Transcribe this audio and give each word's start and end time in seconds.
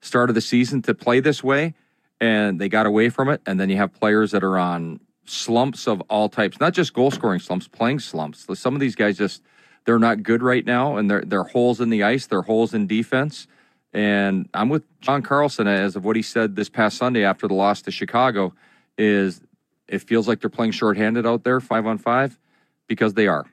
start 0.00 0.28
of 0.28 0.34
the 0.34 0.40
season 0.40 0.82
to 0.82 0.94
play 0.94 1.20
this 1.20 1.42
way, 1.42 1.74
and 2.20 2.60
they 2.60 2.68
got 2.68 2.86
away 2.86 3.08
from 3.08 3.28
it. 3.28 3.40
And 3.46 3.58
then 3.58 3.70
you 3.70 3.76
have 3.76 3.92
players 3.92 4.32
that 4.32 4.44
are 4.44 4.58
on 4.58 5.00
slumps 5.24 5.86
of 5.86 6.00
all 6.02 6.28
types, 6.28 6.60
not 6.60 6.74
just 6.74 6.92
goal 6.92 7.10
scoring 7.10 7.40
slumps, 7.40 7.68
playing 7.68 8.00
slumps. 8.00 8.46
Some 8.58 8.74
of 8.74 8.80
these 8.80 8.94
guys 8.94 9.18
just 9.18 9.42
they're 9.84 9.98
not 9.98 10.22
good 10.22 10.42
right 10.42 10.64
now, 10.64 10.96
and 10.96 11.10
they're 11.10 11.22
they're 11.22 11.44
holes 11.44 11.80
in 11.80 11.90
the 11.90 12.02
ice, 12.02 12.26
they're 12.26 12.42
holes 12.42 12.74
in 12.74 12.86
defense. 12.86 13.46
And 13.92 14.48
I'm 14.54 14.68
with 14.68 14.84
John 15.00 15.22
Carlson 15.22 15.66
as 15.66 15.96
of 15.96 16.04
what 16.04 16.14
he 16.14 16.22
said 16.22 16.54
this 16.54 16.68
past 16.68 16.96
Sunday 16.96 17.24
after 17.24 17.48
the 17.48 17.54
loss 17.54 17.82
to 17.82 17.90
Chicago. 17.90 18.54
Is 18.96 19.40
it 19.88 20.00
feels 20.00 20.28
like 20.28 20.40
they're 20.40 20.50
playing 20.50 20.72
shorthanded 20.72 21.26
out 21.26 21.42
there, 21.42 21.60
five 21.60 21.86
on 21.86 21.98
five, 21.98 22.38
because 22.86 23.14
they 23.14 23.26
are. 23.26 23.46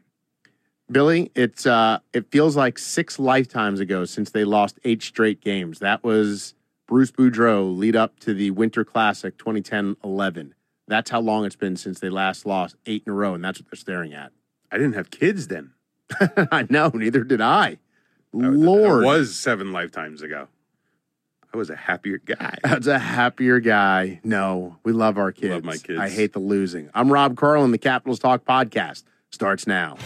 Billy, 0.90 1.32
it's 1.36 1.66
uh, 1.66 2.00
it 2.14 2.32
feels 2.32 2.56
like 2.56 2.78
six 2.78 3.20
lifetimes 3.20 3.80
ago 3.80 4.06
since 4.06 4.30
they 4.30 4.46
lost 4.46 4.80
eight 4.86 5.02
straight 5.02 5.42
games. 5.42 5.80
That 5.80 6.04
was 6.04 6.54
Bruce 6.88 7.12
Boudreau 7.12 7.76
lead 7.78 7.96
up 7.96 8.20
to 8.22 8.34
the 8.34 8.52
Winter 8.52 8.86
Classic 8.86 9.38
2010-11. 9.38 10.52
That's 10.88 11.10
how 11.10 11.20
long 11.20 11.46
it's 11.46 11.56
been 11.56 11.76
since 11.76 12.00
they 12.00 12.10
last 12.10 12.46
lost 12.46 12.76
eight 12.86 13.04
in 13.06 13.12
a 13.12 13.16
row, 13.16 13.34
and 13.34 13.44
that's 13.44 13.60
what 13.60 13.70
they're 13.70 13.78
staring 13.78 14.14
at. 14.14 14.32
I 14.72 14.78
didn't 14.78 14.94
have 14.94 15.12
kids 15.12 15.48
then. 15.48 15.72
I 16.52 16.66
know, 16.70 16.90
neither 16.94 17.24
did 17.24 17.42
I. 17.42 17.66
I- 17.68 17.78
Lord, 18.34 19.04
It 19.04 19.08
was 19.08 19.36
seven 19.36 19.72
lifetimes 19.72 20.22
ago. 20.22 20.48
I 21.54 21.58
was 21.58 21.70
a 21.70 21.76
happier 21.76 22.18
guy. 22.24 22.56
That's 22.64 22.88
a 22.88 23.00
happier 23.00 23.60
guy. 23.60 24.20
No, 24.24 24.78
we 24.84 24.92
love 24.92 25.18
our 25.18 25.32
kids. 25.32 25.54
Love 25.54 25.64
my 25.64 25.78
kids. 25.78 25.98
I 26.00 26.10
hate 26.10 26.34
the 26.34 26.40
losing. 26.40 26.90
I'm 26.94 27.12
Rob 27.12 27.38
Carlin. 27.38 27.72
The 27.72 27.78
Capitals 27.78 28.20
Talk 28.20 28.44
podcast 28.46 29.04
starts 29.32 29.66
now. 29.66 29.98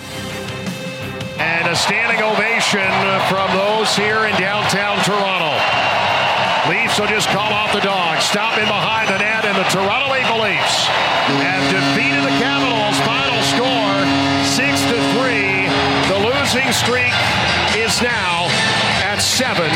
And 1.40 1.68
a 1.68 1.76
standing 1.76 2.22
ovation 2.22 2.88
from 3.28 3.58
those 3.58 3.96
here 3.96 4.26
in 4.28 4.40
downtown 4.40 5.04
Toronto. 5.04 5.91
Leafs 6.72 6.98
will 6.98 7.08
just 7.08 7.28
call 7.28 7.52
off 7.52 7.74
the 7.74 7.82
dog. 7.82 8.22
Stop 8.22 8.58
in 8.58 8.64
behind 8.64 9.10
the 9.10 9.18
net, 9.18 9.44
and 9.44 9.58
the 9.58 9.68
Toronto 9.68 10.08
Maple 10.08 10.40
Leafs 10.40 10.88
have 10.88 11.64
defeated 11.68 12.24
the 12.24 12.32
Capitals. 12.40 12.96
Final 13.04 13.44
score 13.52 14.00
six 14.48 14.80
to 14.88 14.96
three. 15.12 15.68
The 16.08 16.16
losing 16.24 16.72
streak 16.72 17.12
is 17.76 18.02
now 18.02 18.48
at 19.04 19.18
seven 19.18 19.70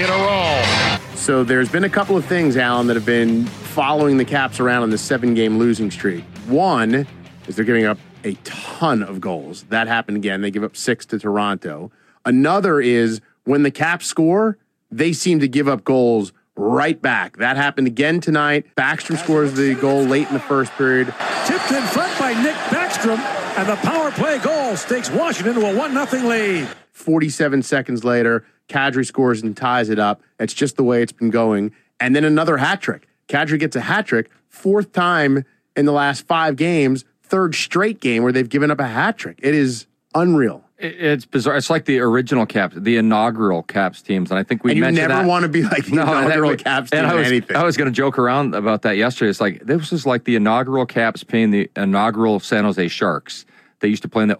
in 0.00 0.08
a 0.08 0.18
row. 0.26 1.08
So 1.16 1.42
there's 1.42 1.68
been 1.68 1.82
a 1.82 1.90
couple 1.90 2.16
of 2.16 2.24
things, 2.24 2.56
Alan, 2.56 2.86
that 2.86 2.94
have 2.94 3.04
been 3.04 3.44
following 3.44 4.16
the 4.16 4.24
Caps 4.24 4.60
around 4.60 4.84
on 4.84 4.90
the 4.90 4.98
seven 4.98 5.34
game 5.34 5.58
losing 5.58 5.90
streak. 5.90 6.22
One 6.46 7.04
is 7.48 7.56
they're 7.56 7.64
giving 7.64 7.84
up 7.84 7.98
a 8.22 8.34
ton 8.44 9.02
of 9.02 9.20
goals. 9.20 9.64
That 9.70 9.88
happened 9.88 10.16
again. 10.16 10.42
They 10.42 10.52
give 10.52 10.62
up 10.62 10.76
six 10.76 11.04
to 11.06 11.18
Toronto. 11.18 11.90
Another 12.24 12.80
is 12.80 13.20
when 13.42 13.64
the 13.64 13.72
Caps 13.72 14.06
score, 14.06 14.56
they 14.90 15.12
seem 15.12 15.40
to 15.40 15.48
give 15.48 15.68
up 15.68 15.84
goals 15.84 16.32
right 16.56 17.00
back. 17.00 17.36
That 17.36 17.56
happened 17.56 17.86
again 17.86 18.20
tonight. 18.20 18.66
Backstrom 18.76 19.16
scores 19.18 19.54
the 19.54 19.74
goal 19.74 20.02
late 20.02 20.26
in 20.26 20.34
the 20.34 20.40
first 20.40 20.72
period. 20.72 21.06
Tipped 21.46 21.70
in 21.70 21.82
front 21.84 22.18
by 22.18 22.34
Nick 22.42 22.56
Backstrom, 22.70 23.18
and 23.58 23.68
the 23.68 23.76
power 23.76 24.10
play 24.10 24.38
goal 24.38 24.76
stakes 24.76 25.10
Washington 25.10 25.54
to 25.54 25.70
a 25.70 25.76
1 25.76 26.06
0 26.06 26.28
lead. 26.28 26.68
47 26.92 27.62
seconds 27.62 28.04
later, 28.04 28.44
Kadri 28.68 29.06
scores 29.06 29.42
and 29.42 29.56
ties 29.56 29.88
it 29.88 29.98
up. 29.98 30.20
It's 30.38 30.52
just 30.52 30.76
the 30.76 30.84
way 30.84 31.02
it's 31.02 31.12
been 31.12 31.30
going. 31.30 31.72
And 32.00 32.14
then 32.14 32.24
another 32.24 32.56
hat 32.58 32.80
trick. 32.80 33.06
Kadri 33.28 33.58
gets 33.58 33.76
a 33.76 33.80
hat 33.80 34.06
trick, 34.06 34.30
fourth 34.48 34.92
time 34.92 35.44
in 35.76 35.86
the 35.86 35.92
last 35.92 36.26
five 36.26 36.56
games, 36.56 37.04
third 37.22 37.54
straight 37.54 38.00
game 38.00 38.22
where 38.22 38.32
they've 38.32 38.48
given 38.48 38.70
up 38.70 38.80
a 38.80 38.86
hat 38.86 39.16
trick. 39.16 39.38
It 39.42 39.54
is 39.54 39.86
unreal. 40.14 40.64
It- 40.78 40.96
It's 41.00 41.24
bizarre. 41.26 41.56
It's 41.56 41.70
like 41.70 41.86
the 41.86 41.98
original 42.00 42.46
Caps, 42.46 42.76
the 42.78 42.96
inaugural 42.98 43.62
Caps 43.64 44.00
teams, 44.00 44.30
and 44.30 44.38
I 44.38 44.42
think 44.44 44.62
we 44.62 44.70
and 44.72 44.78
you 44.78 44.90
never 44.92 45.08
that. 45.08 45.26
want 45.26 45.42
to 45.42 45.48
be 45.48 45.62
like 45.62 45.86
the 45.86 45.96
No, 45.96 46.02
inaugural 46.02 46.50
that- 46.50 46.64
Caps 46.64 46.90
team 46.90 47.04
I 47.04 47.14
was, 47.14 47.26
anything. 47.26 47.56
I 47.56 47.64
was 47.64 47.76
going 47.76 47.86
to 47.90 47.94
joke 47.94 48.18
around 48.18 48.54
about 48.54 48.82
that 48.82 48.96
yesterday. 48.96 49.30
It's 49.30 49.40
like 49.40 49.64
this 49.66 49.90
was 49.90 50.06
like 50.06 50.24
the 50.24 50.36
inaugural 50.36 50.86
Caps 50.86 51.24
playing 51.24 51.50
the 51.50 51.70
inaugural 51.76 52.38
San 52.40 52.64
Jose 52.64 52.86
Sharks. 52.88 53.44
They 53.80 53.88
used 53.88 54.02
to 54.02 54.08
play 54.08 54.22
in 54.24 54.28
the 54.28 54.38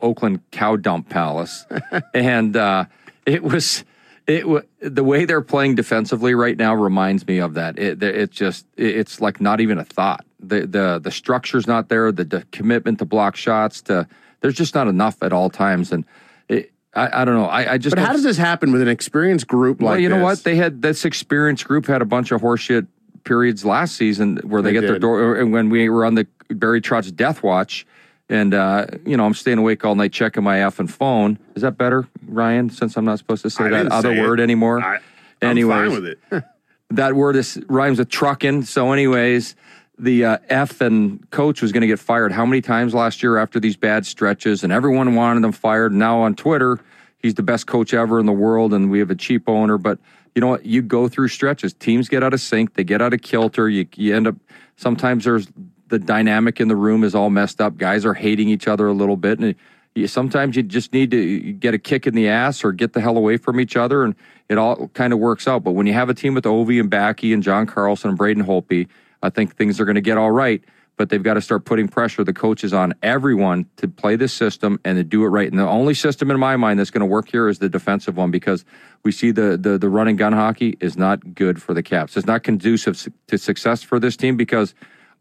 Oakland 0.00 0.40
Cow 0.50 0.76
Dump 0.76 1.08
Palace, 1.10 1.66
and 2.14 2.56
uh, 2.56 2.86
it 3.26 3.42
was 3.42 3.84
it 4.26 4.48
wa- 4.48 4.62
the 4.80 5.04
way 5.04 5.24
they're 5.26 5.40
playing 5.42 5.74
defensively 5.74 6.34
right 6.34 6.56
now 6.56 6.74
reminds 6.74 7.26
me 7.26 7.38
of 7.38 7.54
that. 7.54 7.78
It, 7.78 8.02
it's 8.02 8.34
just 8.36 8.66
it- 8.78 8.96
it's 8.96 9.20
like 9.20 9.40
not 9.42 9.60
even 9.60 9.76
a 9.78 9.84
thought. 9.84 10.24
The 10.40 10.66
the 10.66 11.00
the 11.02 11.10
structure's 11.10 11.66
not 11.66 11.88
there. 11.90 12.10
The, 12.12 12.24
the 12.24 12.44
commitment 12.50 12.98
to 13.00 13.04
block 13.04 13.36
shots. 13.36 13.82
To 13.82 14.06
there's 14.46 14.54
just 14.54 14.76
not 14.76 14.86
enough 14.86 15.24
at 15.24 15.32
all 15.32 15.50
times, 15.50 15.90
and 15.90 16.04
it, 16.48 16.72
I 16.94 17.22
I 17.22 17.24
don't 17.24 17.34
know. 17.34 17.46
I, 17.46 17.72
I 17.72 17.78
just 17.78 17.96
but 17.96 18.04
how 18.04 18.12
does 18.12 18.22
this 18.22 18.36
happen 18.36 18.70
with 18.70 18.80
an 18.80 18.86
experienced 18.86 19.48
group 19.48 19.82
like 19.82 19.90
well, 19.90 19.98
you 19.98 20.08
know 20.08 20.18
this? 20.18 20.22
what? 20.22 20.44
They 20.44 20.54
had 20.54 20.82
this 20.82 21.04
experienced 21.04 21.66
group 21.66 21.86
had 21.86 22.00
a 22.00 22.04
bunch 22.04 22.30
of 22.30 22.40
horseshit 22.42 22.86
periods 23.24 23.64
last 23.64 23.96
season 23.96 24.36
where 24.44 24.62
they, 24.62 24.68
They 24.72 24.80
get 24.80 24.86
their 24.86 25.00
door. 25.00 25.34
And 25.34 25.52
when 25.52 25.68
we 25.68 25.88
were 25.88 26.04
on 26.04 26.14
the 26.14 26.28
Barry 26.48 26.80
Trotz 26.80 27.12
death 27.12 27.42
watch, 27.42 27.84
and 28.28 28.54
uh, 28.54 28.86
you 29.04 29.16
know 29.16 29.26
I'm 29.26 29.34
staying 29.34 29.58
awake 29.58 29.84
all 29.84 29.96
night 29.96 30.12
checking 30.12 30.44
my 30.44 30.58
effing 30.58 30.88
phone. 30.88 31.40
Is 31.56 31.62
that 31.62 31.76
better, 31.76 32.06
Ryan? 32.24 32.70
Since 32.70 32.96
I'm 32.96 33.04
not 33.04 33.18
supposed 33.18 33.42
to 33.42 33.50
say 33.50 33.64
I 33.64 33.70
that 33.70 33.88
other 33.88 34.14
say 34.14 34.20
it. 34.20 34.22
word 34.22 34.38
anymore. 34.38 34.80
I, 34.80 35.00
Anyways, 35.42 35.90
fine 35.90 36.02
with 36.02 36.06
it. 36.06 36.44
that 36.90 37.14
word 37.14 37.34
is 37.34 37.60
rhymes 37.66 37.98
with 37.98 38.08
trucking. 38.08 38.62
So, 38.62 38.92
anyways, 38.92 39.56
the 39.98 40.24
uh, 40.24 40.38
F 40.48 40.80
and 40.80 41.28
coach 41.30 41.62
was 41.62 41.72
going 41.72 41.80
to 41.80 41.86
get 41.86 41.98
fired. 41.98 42.32
How 42.32 42.44
many 42.44 42.60
times 42.60 42.94
last 42.94 43.22
year 43.22 43.38
after 43.38 43.58
these 43.58 43.76
bad 43.76 44.04
stretches, 44.06 44.62
and 44.62 44.72
everyone 44.72 45.14
wanted 45.14 45.44
him 45.44 45.52
fired. 45.52 45.92
Now 45.92 46.20
on 46.20 46.34
Twitter, 46.34 46.78
he's 47.18 47.34
the 47.34 47.42
best 47.42 47.66
coach 47.66 47.94
ever 47.94 48.20
in 48.20 48.26
the 48.26 48.32
world, 48.32 48.74
and 48.74 48.90
we 48.90 48.98
have 48.98 49.10
a 49.10 49.14
cheap 49.14 49.48
owner. 49.48 49.78
But 49.78 49.98
you 50.34 50.40
know 50.40 50.48
what? 50.48 50.66
You 50.66 50.82
go 50.82 51.08
through 51.08 51.28
stretches. 51.28 51.72
Teams 51.72 52.08
get 52.08 52.22
out 52.22 52.34
of 52.34 52.40
sync. 52.40 52.74
They 52.74 52.84
get 52.84 53.00
out 53.00 53.14
of 53.14 53.22
kilter. 53.22 53.68
You 53.68 53.86
you 53.96 54.14
end 54.14 54.26
up 54.26 54.36
sometimes 54.76 55.24
there's 55.24 55.48
the 55.88 55.98
dynamic 55.98 56.60
in 56.60 56.68
the 56.68 56.76
room 56.76 57.04
is 57.04 57.14
all 57.14 57.30
messed 57.30 57.60
up. 57.60 57.78
Guys 57.78 58.04
are 58.04 58.14
hating 58.14 58.48
each 58.48 58.68
other 58.68 58.88
a 58.88 58.92
little 58.92 59.16
bit, 59.16 59.38
and 59.38 59.54
you, 59.94 60.06
sometimes 60.06 60.56
you 60.56 60.62
just 60.62 60.92
need 60.92 61.10
to 61.12 61.52
get 61.52 61.72
a 61.72 61.78
kick 61.78 62.06
in 62.06 62.14
the 62.14 62.28
ass 62.28 62.64
or 62.64 62.72
get 62.72 62.92
the 62.92 63.00
hell 63.00 63.16
away 63.16 63.38
from 63.38 63.60
each 63.60 63.76
other, 63.76 64.02
and 64.02 64.14
it 64.48 64.58
all 64.58 64.88
kind 64.88 65.12
of 65.12 65.18
works 65.18 65.48
out. 65.48 65.64
But 65.64 65.72
when 65.72 65.86
you 65.86 65.94
have 65.94 66.10
a 66.10 66.14
team 66.14 66.34
with 66.34 66.44
Ovi 66.44 66.78
and 66.78 66.90
Backy 66.90 67.32
and 67.32 67.42
John 67.42 67.66
Carlson 67.66 68.10
and 68.10 68.18
Braden 68.18 68.44
Holtby, 68.44 68.88
I 69.22 69.30
think 69.30 69.56
things 69.56 69.80
are 69.80 69.84
going 69.84 69.96
to 69.96 70.00
get 70.00 70.18
all 70.18 70.30
right. 70.30 70.62
But 70.98 71.10
they've 71.10 71.22
got 71.22 71.34
to 71.34 71.42
start 71.42 71.66
putting 71.66 71.88
pressure, 71.88 72.24
the 72.24 72.32
coaches, 72.32 72.72
on 72.72 72.94
everyone 73.02 73.66
to 73.76 73.86
play 73.86 74.16
this 74.16 74.32
system 74.32 74.80
and 74.82 74.96
to 74.96 75.04
do 75.04 75.24
it 75.24 75.28
right. 75.28 75.46
And 75.46 75.58
the 75.58 75.68
only 75.68 75.92
system 75.92 76.30
in 76.30 76.40
my 76.40 76.56
mind 76.56 76.78
that's 76.78 76.88
going 76.90 77.00
to 77.00 77.06
work 77.06 77.30
here 77.30 77.50
is 77.50 77.58
the 77.58 77.68
defensive 77.68 78.16
one 78.16 78.30
because 78.30 78.64
we 79.04 79.12
see 79.12 79.30
the 79.30 79.58
the 79.58 79.76
the 79.76 79.90
run 79.90 80.08
and 80.08 80.16
gun 80.16 80.32
hockey 80.32 80.78
is 80.80 80.96
not 80.96 81.34
good 81.34 81.60
for 81.60 81.74
the 81.74 81.82
Caps. 81.82 82.16
It's 82.16 82.26
not 82.26 82.42
conducive 82.44 83.10
to 83.26 83.36
success 83.36 83.82
for 83.82 84.00
this 84.00 84.16
team 84.16 84.38
because 84.38 84.74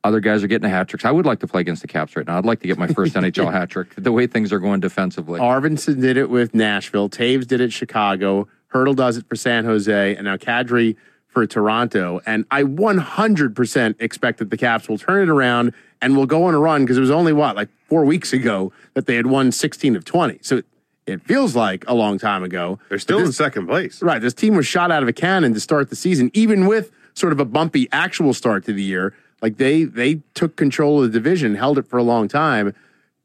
Other 0.05 0.19
guys 0.21 0.43
are 0.43 0.47
getting 0.47 0.69
hat 0.69 0.87
tricks. 0.87 1.03
I 1.03 1.09
would 1.11 1.25
like 1.25 1.39
to 1.39 1.47
play 1.47 1.61
against 1.61 1.81
the 1.81 1.87
Caps 1.87 2.15
right 2.15 2.27
now. 2.27 2.37
I'd 2.37 2.45
like 2.45 2.59
to 2.61 2.67
get 2.67 2.77
my 2.77 2.85
first 2.87 3.15
NHL 3.19 3.51
hat 3.51 3.69
trick. 3.71 3.87
The 3.97 4.11
way 4.11 4.27
things 4.27 4.53
are 4.53 4.59
going 4.59 4.79
defensively. 4.79 5.39
Arvidsson 5.39 5.99
did 5.99 6.15
it 6.15 6.29
with 6.29 6.53
Nashville. 6.53 7.09
Toews 7.09 7.47
did 7.47 7.59
it 7.59 7.73
Chicago. 7.73 8.47
Hertl 8.71 8.95
does 8.95 9.17
it 9.17 9.27
for 9.27 9.35
San 9.35 9.65
Jose, 9.65 10.15
and 10.15 10.25
now 10.25 10.37
Kadri 10.37 10.95
for 11.35 11.45
Toronto. 11.45 12.21
And 12.25 12.45
I 12.49 12.63
100% 12.63 13.95
expect 13.99 14.39
that 14.39 14.49
the 14.49 14.57
Caps 14.57 14.87
will 14.87 14.97
turn 14.97 15.21
it 15.21 15.29
around 15.29 15.73
and 16.01 16.15
will 16.15 16.25
go 16.25 16.45
on 16.45 16.53
a 16.55 16.59
run 16.59 16.83
because 16.83 16.97
it 16.97 17.01
was 17.01 17.11
only 17.11 17.33
what 17.33 17.57
like 17.57 17.67
four 17.89 18.05
weeks 18.05 18.31
ago 18.33 18.71
that 18.93 19.05
they 19.05 19.15
had 19.17 19.27
won 19.27 19.51
16 19.51 19.97
of 19.97 20.05
20. 20.05 20.39
So 20.41 20.61
it 21.05 21.21
feels 21.23 21.53
like 21.53 21.83
a 21.89 21.93
long 21.93 22.17
time 22.17 22.41
ago. 22.41 22.79
They're 22.87 22.97
still 22.99 23.19
But 23.19 23.25
in 23.27 23.31
second 23.33 23.67
place. 23.67 24.01
Right. 24.01 24.21
This 24.21 24.33
team 24.33 24.55
was 24.55 24.65
shot 24.65 24.91
out 24.91 25.03
of 25.03 25.09
a 25.09 25.13
cannon 25.13 25.53
to 25.53 25.59
start 25.59 25.89
the 25.89 25.95
season, 25.97 26.31
even 26.33 26.67
with 26.67 26.89
sort 27.13 27.33
of 27.33 27.39
a 27.41 27.45
bumpy 27.45 27.89
actual 27.91 28.33
start 28.33 28.63
to 28.65 28.73
the 28.73 28.81
year. 28.81 29.13
Like 29.41 29.57
they 29.57 29.83
they 29.83 30.21
took 30.35 30.55
control 30.55 31.03
of 31.03 31.11
the 31.11 31.19
division, 31.19 31.55
held 31.55 31.77
it 31.77 31.85
for 31.85 31.97
a 31.97 32.03
long 32.03 32.29
time. 32.29 32.73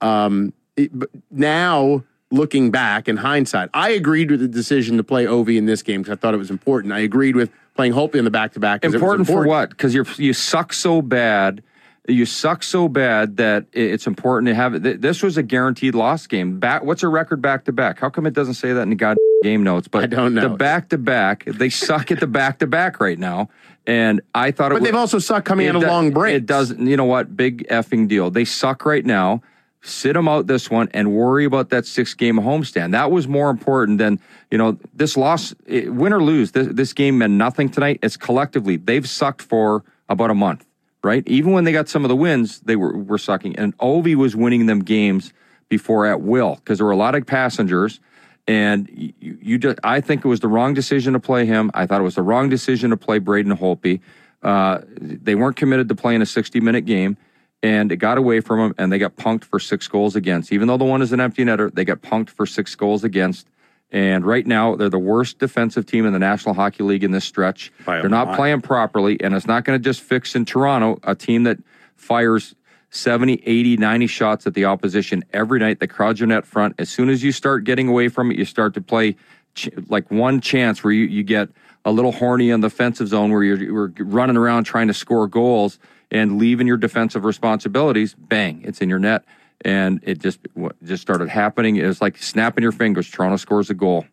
Um, 0.00 0.52
it- 0.76 0.90
but 0.98 1.10
now 1.30 2.02
looking 2.30 2.70
back 2.70 3.08
in 3.08 3.16
hindsight, 3.18 3.70
I 3.74 3.90
agreed 3.90 4.30
with 4.30 4.40
the 4.40 4.48
decision 4.48 4.96
to 4.96 5.04
play 5.04 5.24
Ovi 5.24 5.56
in 5.56 5.66
this 5.66 5.82
game 5.82 6.02
because 6.02 6.16
I 6.16 6.20
thought 6.20 6.34
it 6.34 6.38
was 6.38 6.50
important. 6.50 6.92
I 6.92 7.00
agreed 7.00 7.36
with 7.36 7.50
playing 7.74 7.92
Holtby 7.92 8.16
in 8.16 8.24
the 8.24 8.30
back 8.30 8.52
to 8.52 8.60
back. 8.60 8.84
important, 8.84 9.26
for 9.26 9.46
what? 9.46 9.70
Because 9.70 9.94
you 9.94 10.04
you 10.16 10.32
suck 10.32 10.72
so 10.72 11.02
bad. 11.02 11.62
You 12.08 12.26
suck 12.26 12.62
so 12.62 12.88
bad 12.88 13.36
that 13.36 13.66
it's 13.72 14.06
important 14.06 14.48
to 14.48 14.54
have 14.54 14.74
it. 14.74 15.00
This 15.00 15.22
was 15.22 15.36
a 15.36 15.42
guaranteed 15.42 15.94
loss 15.94 16.26
game. 16.26 16.58
Back, 16.58 16.82
what's 16.82 17.02
a 17.02 17.08
record 17.08 17.40
back 17.42 17.64
to 17.66 17.72
back? 17.72 18.00
How 18.00 18.10
come 18.10 18.26
it 18.26 18.32
doesn't 18.32 18.54
say 18.54 18.72
that 18.72 18.82
in 18.82 18.90
the 18.90 18.96
god 18.96 19.16
game 19.42 19.62
notes? 19.62 19.86
But 19.86 20.04
I 20.04 20.06
don't 20.06 20.34
know. 20.34 20.48
The 20.48 20.56
back 20.56 20.88
to 20.88 20.98
back, 20.98 21.44
they 21.44 21.68
suck 21.68 22.10
at 22.10 22.18
the 22.18 22.26
back 22.26 22.58
to 22.60 22.66
back 22.66 23.00
right 23.00 23.18
now. 23.18 23.48
And 23.86 24.20
I 24.34 24.50
thought 24.50 24.72
it 24.72 24.74
But 24.74 24.82
they've 24.82 24.94
also 24.94 25.18
sucked 25.18 25.46
coming 25.46 25.66
in 25.66 25.76
a 25.76 25.80
long 25.80 26.10
break. 26.10 26.36
It 26.36 26.46
doesn't. 26.46 26.84
You 26.86 26.96
know 26.96 27.04
what? 27.04 27.36
Big 27.36 27.66
effing 27.68 28.08
deal. 28.08 28.30
They 28.30 28.44
suck 28.44 28.84
right 28.84 29.04
now. 29.04 29.42
Sit 29.82 30.12
them 30.12 30.28
out 30.28 30.46
this 30.46 30.70
one 30.70 30.88
and 30.92 31.12
worry 31.12 31.44
about 31.44 31.70
that 31.70 31.86
six 31.86 32.12
game 32.14 32.36
homestand. 32.36 32.92
That 32.92 33.10
was 33.10 33.26
more 33.26 33.48
important 33.48 33.98
than 33.98 34.20
you 34.50 34.58
know 34.58 34.78
this 34.94 35.16
loss. 35.16 35.54
It, 35.66 35.92
win 35.92 36.12
or 36.12 36.22
lose, 36.22 36.52
this, 36.52 36.68
this 36.70 36.92
game 36.92 37.18
meant 37.18 37.32
nothing 37.32 37.70
tonight. 37.70 37.98
It's 38.02 38.16
collectively 38.16 38.76
they've 38.76 39.08
sucked 39.08 39.40
for 39.42 39.82
about 40.08 40.30
a 40.30 40.34
month, 40.34 40.66
right? 41.02 41.26
Even 41.26 41.52
when 41.52 41.64
they 41.64 41.72
got 41.72 41.88
some 41.88 42.04
of 42.04 42.10
the 42.10 42.16
wins, 42.16 42.60
they 42.60 42.76
were 42.76 42.96
were 42.96 43.18
sucking. 43.18 43.56
And 43.56 43.76
Ovi 43.78 44.14
was 44.14 44.36
winning 44.36 44.66
them 44.66 44.80
games 44.80 45.32
before 45.70 46.04
at 46.04 46.20
will 46.20 46.56
because 46.56 46.78
there 46.78 46.84
were 46.84 46.92
a 46.92 46.96
lot 46.96 47.14
of 47.14 47.24
passengers. 47.24 48.00
And 48.46 48.90
you, 48.92 49.38
you 49.40 49.58
just, 49.58 49.78
I 49.84 50.00
think 50.00 50.24
it 50.24 50.28
was 50.28 50.40
the 50.40 50.48
wrong 50.48 50.74
decision 50.74 51.12
to 51.14 51.20
play 51.20 51.46
him. 51.46 51.70
I 51.72 51.86
thought 51.86 52.00
it 52.00 52.04
was 52.04 52.16
the 52.16 52.22
wrong 52.22 52.48
decision 52.48 52.90
to 52.90 52.96
play 52.96 53.18
Braden 53.18 53.56
Holtby. 53.56 54.00
Uh, 54.42 54.80
they 55.00 55.34
weren't 55.34 55.56
committed 55.56 55.88
to 55.88 55.94
playing 55.94 56.20
a 56.20 56.26
60 56.26 56.60
minute 56.60 56.84
game, 56.84 57.16
and 57.62 57.92
it 57.92 57.96
got 57.96 58.18
away 58.18 58.40
from 58.40 58.58
them, 58.58 58.74
and 58.78 58.92
they 58.92 58.98
got 58.98 59.16
punked 59.16 59.44
for 59.44 59.58
six 59.58 59.86
goals 59.86 60.16
against. 60.16 60.52
Even 60.52 60.68
though 60.68 60.76
the 60.76 60.84
one 60.84 61.02
is 61.02 61.12
an 61.12 61.20
empty 61.20 61.44
netter, 61.44 61.72
they 61.72 61.84
got 61.84 62.00
punked 62.00 62.30
for 62.30 62.46
six 62.46 62.74
goals 62.74 63.04
against. 63.04 63.46
And 63.92 64.24
right 64.24 64.46
now, 64.46 64.76
they're 64.76 64.88
the 64.88 64.98
worst 64.98 65.38
defensive 65.38 65.84
team 65.84 66.06
in 66.06 66.12
the 66.12 66.18
National 66.18 66.54
Hockey 66.54 66.84
League 66.84 67.02
in 67.02 67.10
this 67.10 67.24
stretch. 67.24 67.72
By 67.84 68.00
they're 68.00 68.08
not 68.08 68.28
lot. 68.28 68.36
playing 68.36 68.60
properly, 68.62 69.20
and 69.20 69.34
it's 69.34 69.46
not 69.46 69.64
going 69.64 69.78
to 69.78 69.82
just 69.82 70.00
fix 70.00 70.36
in 70.36 70.44
Toronto, 70.44 71.00
a 71.02 71.14
team 71.14 71.42
that 71.42 71.58
fires 71.96 72.54
70, 72.90 73.42
80, 73.44 73.76
90 73.76 74.06
shots 74.06 74.46
at 74.46 74.54
the 74.54 74.64
opposition 74.64 75.24
every 75.32 75.58
night. 75.58 75.80
The 75.80 75.88
crowds 75.88 76.22
are 76.22 76.26
net 76.26 76.46
front. 76.46 76.76
As 76.78 76.88
soon 76.88 77.08
as 77.08 77.22
you 77.22 77.32
start 77.32 77.64
getting 77.64 77.88
away 77.88 78.08
from 78.08 78.30
it, 78.30 78.38
you 78.38 78.44
start 78.44 78.74
to 78.74 78.80
play 78.80 79.16
ch- 79.54 79.70
like 79.88 80.10
one 80.10 80.40
chance 80.40 80.82
where 80.84 80.92
you, 80.92 81.04
you 81.04 81.22
get 81.22 81.48
a 81.84 81.92
little 81.92 82.12
horny 82.12 82.52
on 82.52 82.60
the 82.60 82.68
defensive 82.68 83.08
zone 83.08 83.30
where 83.30 83.42
you're, 83.42 83.62
you're 83.62 83.92
running 84.06 84.36
around 84.36 84.64
trying 84.64 84.88
to 84.88 84.94
score 84.94 85.26
goals 85.26 85.78
and 86.10 86.38
leaving 86.38 86.66
your 86.66 86.76
defensive 86.76 87.24
responsibilities. 87.24 88.14
Bang, 88.18 88.62
it's 88.64 88.80
in 88.80 88.88
your 88.88 88.98
net. 88.98 89.24
And 89.62 90.00
it 90.02 90.18
just 90.18 90.40
just 90.82 91.02
started 91.02 91.28
happening. 91.28 91.76
It 91.76 91.86
was 91.86 92.00
like 92.00 92.16
snapping 92.16 92.62
your 92.62 92.72
fingers. 92.72 93.10
Toronto 93.10 93.36
scores 93.36 93.68
a 93.68 93.74
goal. 93.74 94.06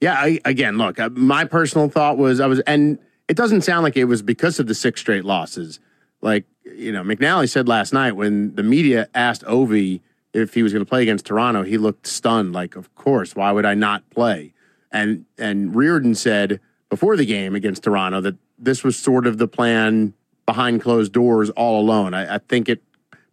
Yeah, 0.00 0.14
I, 0.14 0.40
again, 0.44 0.76
look, 0.76 0.98
uh, 0.98 1.10
my 1.10 1.44
personal 1.44 1.88
thought 1.88 2.18
was 2.18 2.40
I 2.40 2.46
was, 2.46 2.58
and 2.60 2.98
it 3.28 3.36
doesn't 3.36 3.60
sound 3.62 3.84
like 3.84 3.96
it 3.96 4.06
was 4.06 4.22
because 4.22 4.58
of 4.58 4.66
the 4.66 4.74
six 4.74 5.00
straight 5.00 5.24
losses. 5.24 5.78
Like, 6.20 6.46
you 6.64 6.90
know, 6.90 7.02
McNally 7.02 7.48
said 7.48 7.68
last 7.68 7.92
night 7.92 8.12
when 8.12 8.54
the 8.56 8.62
media 8.62 9.08
asked 9.14 9.44
Ovi 9.44 10.00
if 10.32 10.54
he 10.54 10.62
was 10.62 10.72
going 10.72 10.84
to 10.84 10.88
play 10.88 11.02
against 11.02 11.26
Toronto, 11.26 11.62
he 11.62 11.78
looked 11.78 12.06
stunned. 12.06 12.52
Like, 12.52 12.76
of 12.76 12.92
course, 12.94 13.36
why 13.36 13.52
would 13.52 13.64
I 13.64 13.74
not 13.74 14.08
play? 14.10 14.52
And 14.92 15.24
and 15.38 15.72
Reirden 15.72 16.16
said 16.16 16.60
before 16.88 17.16
the 17.16 17.24
game 17.24 17.54
against 17.54 17.84
Toronto 17.84 18.20
that 18.20 18.36
this 18.58 18.82
was 18.82 18.96
sort 18.96 19.26
of 19.26 19.38
the 19.38 19.48
plan 19.48 20.14
behind 20.46 20.82
closed 20.82 21.12
doors 21.12 21.50
all 21.50 21.80
alone. 21.80 22.12
I, 22.12 22.34
I 22.34 22.38
think 22.38 22.68
it 22.68 22.82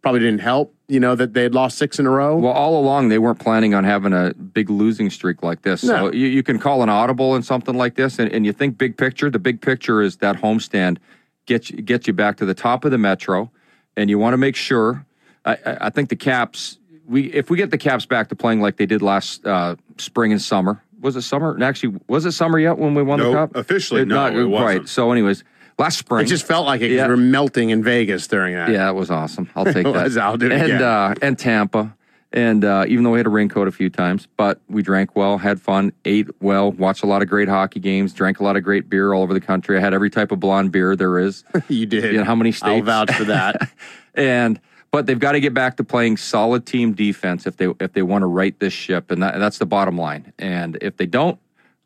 probably 0.00 0.20
didn't 0.20 0.40
help, 0.40 0.72
you 0.86 1.00
know, 1.00 1.16
that 1.16 1.34
they 1.34 1.42
had 1.42 1.54
lost 1.54 1.76
six 1.76 1.98
in 1.98 2.06
a 2.06 2.10
row. 2.10 2.36
Well, 2.36 2.52
all 2.52 2.80
along 2.80 3.08
they 3.08 3.18
weren't 3.18 3.40
planning 3.40 3.74
on 3.74 3.82
having 3.82 4.12
a 4.12 4.32
big 4.34 4.70
losing 4.70 5.10
streak 5.10 5.42
like 5.42 5.62
this. 5.62 5.82
No. 5.82 5.96
So 5.96 6.12
you, 6.12 6.28
you 6.28 6.44
can 6.44 6.60
call 6.60 6.84
an 6.84 6.88
audible 6.88 7.34
and 7.34 7.44
something 7.44 7.74
like 7.74 7.96
this, 7.96 8.20
and, 8.20 8.32
and 8.32 8.46
you 8.46 8.52
think 8.52 8.78
big 8.78 8.96
picture. 8.96 9.28
The 9.28 9.40
big 9.40 9.60
picture 9.60 10.00
is 10.00 10.18
that 10.18 10.36
homestand 10.36 10.98
gets 11.46 11.70
you, 11.70 11.82
gets 11.82 12.06
you 12.06 12.12
back 12.12 12.36
to 12.36 12.46
the 12.46 12.54
top 12.54 12.84
of 12.84 12.92
the 12.92 12.98
metro, 12.98 13.50
and 13.96 14.08
you 14.08 14.18
want 14.18 14.34
to 14.34 14.38
make 14.38 14.54
sure. 14.54 15.04
I, 15.44 15.54
I 15.54 15.76
I 15.80 15.90
think 15.90 16.08
the 16.08 16.16
Caps. 16.16 16.78
We 17.08 17.32
if 17.32 17.50
we 17.50 17.56
get 17.56 17.70
the 17.72 17.78
Caps 17.78 18.06
back 18.06 18.28
to 18.28 18.36
playing 18.36 18.60
like 18.60 18.76
they 18.76 18.86
did 18.86 19.02
last 19.02 19.44
uh, 19.44 19.74
spring 19.96 20.30
and 20.30 20.40
summer. 20.40 20.82
Was 21.00 21.16
it 21.16 21.22
summer? 21.22 21.56
Actually, 21.62 21.98
was 22.08 22.26
it 22.26 22.32
summer 22.32 22.58
yet 22.58 22.78
when 22.78 22.94
we 22.94 23.02
won 23.02 23.18
the 23.20 23.24
Nope, 23.30 23.34
cup? 23.52 23.56
officially, 23.56 24.04
no, 24.04 24.26
it 24.26 24.30
Right. 24.34 24.44
wasn't. 24.46 24.88
So, 24.88 25.12
anyways, 25.12 25.44
last 25.78 25.98
spring 25.98 26.24
it 26.24 26.28
just 26.28 26.46
felt 26.46 26.66
like 26.66 26.80
it 26.80 26.90
Yeah. 26.90 27.04
we 27.06 27.10
were 27.10 27.16
melting 27.16 27.70
in 27.70 27.82
Vegas 27.82 28.26
during 28.26 28.54
that. 28.54 28.70
yeah, 28.70 28.88
it 28.88 28.94
was 28.94 29.10
awesome. 29.10 29.48
I'll 29.54 29.64
take 29.64 29.84
that. 29.92 30.18
I'll 30.18 30.36
do 30.36 30.46
it 30.46 30.52
and, 30.52 30.62
again. 30.62 30.82
Uh, 30.82 31.14
and 31.22 31.38
Tampa. 31.38 31.94
And 32.30 32.62
uh, 32.62 32.84
even 32.86 33.04
though 33.04 33.10
we 33.12 33.18
had 33.18 33.26
a 33.26 33.30
raincoat 33.30 33.68
a 33.68 33.70
few 33.72 33.88
times, 33.88 34.28
but 34.36 34.60
we 34.68 34.82
drank 34.82 35.16
well, 35.16 35.38
had 35.38 35.62
fun, 35.62 35.92
ate 36.04 36.28
well, 36.42 36.72
watched 36.72 37.02
a 37.02 37.06
lot 37.06 37.22
of 37.22 37.28
great 37.28 37.48
hockey 37.48 37.80
games, 37.80 38.12
drank 38.12 38.38
a 38.40 38.44
lot 38.44 38.54
of 38.54 38.62
great 38.62 38.90
beer 38.90 39.14
all 39.14 39.22
over 39.22 39.32
the 39.32 39.40
country. 39.40 39.78
I 39.78 39.80
had 39.80 39.94
every 39.94 40.10
type 40.10 40.30
of 40.30 40.38
blonde 40.38 40.70
beer 40.70 40.94
there 40.94 41.18
is. 41.18 41.42
You 41.68 41.86
did. 41.86 42.12
You 42.12 42.18
know, 42.18 42.24
how 42.24 42.34
many 42.34 42.52
states? 42.52 42.68
I'll 42.70 42.82
vouch 43.06 43.12
for 43.12 43.24
that. 43.24 43.70
and 44.14 44.60
but 44.90 45.06
they've 45.06 45.18
got 45.18 45.32
to 45.32 45.40
get 45.40 45.54
back 45.54 45.76
to 45.76 45.84
playing 45.84 46.16
solid 46.16 46.66
team 46.66 46.92
defense 46.92 47.46
if 47.46 47.56
they 47.56 47.68
if 47.80 47.92
they 47.92 48.02
want 48.02 48.22
to 48.22 48.26
right 48.26 48.58
this 48.58 48.72
ship, 48.72 49.10
and 49.10 49.22
that, 49.22 49.38
that's 49.38 49.58
the 49.58 49.66
bottom 49.66 49.96
line. 49.98 50.32
And 50.38 50.78
if 50.80 50.96
they 50.96 51.06
don't, 51.06 51.38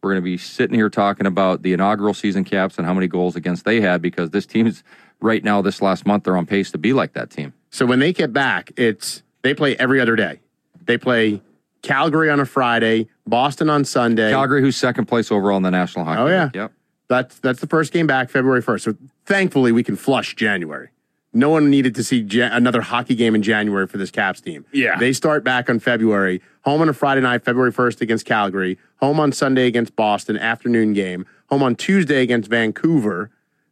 we're 0.03 0.11
going 0.13 0.23
to 0.23 0.25
be 0.25 0.39
sitting 0.39 0.75
here 0.75 0.89
talking 0.91 1.27
about 1.27 1.63
the 1.63 1.73
inaugural 1.73 2.15
season 2.15 2.45
caps 2.45 2.79
and 2.79 2.87
how 2.87 2.95
many 2.95 3.07
goals 3.09 3.37
against 3.37 3.65
they 3.65 3.81
had 3.81 4.03
because 4.03 4.31
this 4.31 4.47
team's 4.47 4.83
right 5.21 5.43
now 5.45 5.63
this 5.63 5.81
last 5.81 6.07
month 6.07 6.25
they're 6.25 6.37
on 6.37 6.47
pace 6.47 6.71
to 6.73 6.79
be 6.79 6.93
like 6.93 7.13
that 7.13 7.31
team. 7.31 7.53
So 7.71 7.87
when 7.87 7.99
they 8.01 8.13
get 8.13 8.33
back, 8.33 8.73
it's 8.77 9.23
they 9.43 9.55
play 9.55 9.77
every 9.77 10.01
other 10.01 10.17
day. 10.17 10.41
They 10.85 10.99
play 10.99 11.41
Calgary 11.83 12.31
on 12.31 12.39
a 12.41 12.45
Friday, 12.47 13.09
Boston 13.27 13.71
on 13.71 13.85
Sunday. 13.85 14.31
Calgary, 14.31 14.61
who's 14.61 14.77
second 14.77 15.07
place 15.07 15.31
overall 15.33 15.57
in 15.57 15.63
the 15.63 15.71
National 15.71 16.05
Hockey 16.05 16.21
Oh, 16.21 16.27
yeah. 16.27 16.45
League. 16.45 16.55
Yep. 16.57 16.73
That's 17.09 17.39
that's 17.41 17.61
the 17.61 17.67
first 17.67 17.93
game 17.93 18.07
back, 18.07 18.31
February 18.31 18.63
first. 18.63 18.85
So 18.85 18.95
thankfully, 19.27 19.71
we 19.73 19.83
can 19.83 19.97
flush 19.97 20.35
January. 20.35 20.89
No 21.35 21.49
one 21.49 21.71
needed 21.71 21.95
to 21.95 22.05
see 22.05 22.21
ja- 22.21 22.51
another 22.53 22.83
hockey 22.83 23.15
game 23.15 23.35
in 23.35 23.43
January 23.43 23.87
for 23.87 23.97
this 23.99 24.11
Caps 24.11 24.41
team. 24.41 24.67
Yeah. 24.73 24.99
they 24.99 25.13
start 25.13 25.45
back 25.45 25.71
on 25.71 25.79
February. 25.79 26.43
Home 26.65 26.81
on 26.83 26.89
a 26.89 26.93
Friday 26.93 27.21
night, 27.23 27.45
February 27.45 27.73
first 27.73 28.01
against 28.01 28.27
Calgary. 28.27 28.79
Home 28.97 29.19
on 29.19 29.33
Sunday 29.33 29.67
against 29.67 29.97
Boston, 29.97 30.37
afternoon 30.37 30.93
game. 30.93 31.25
Home 31.49 31.63
on 31.63 31.75
Tuesday 31.75 32.23
against 32.23 32.51
Vancouver. 32.51 33.31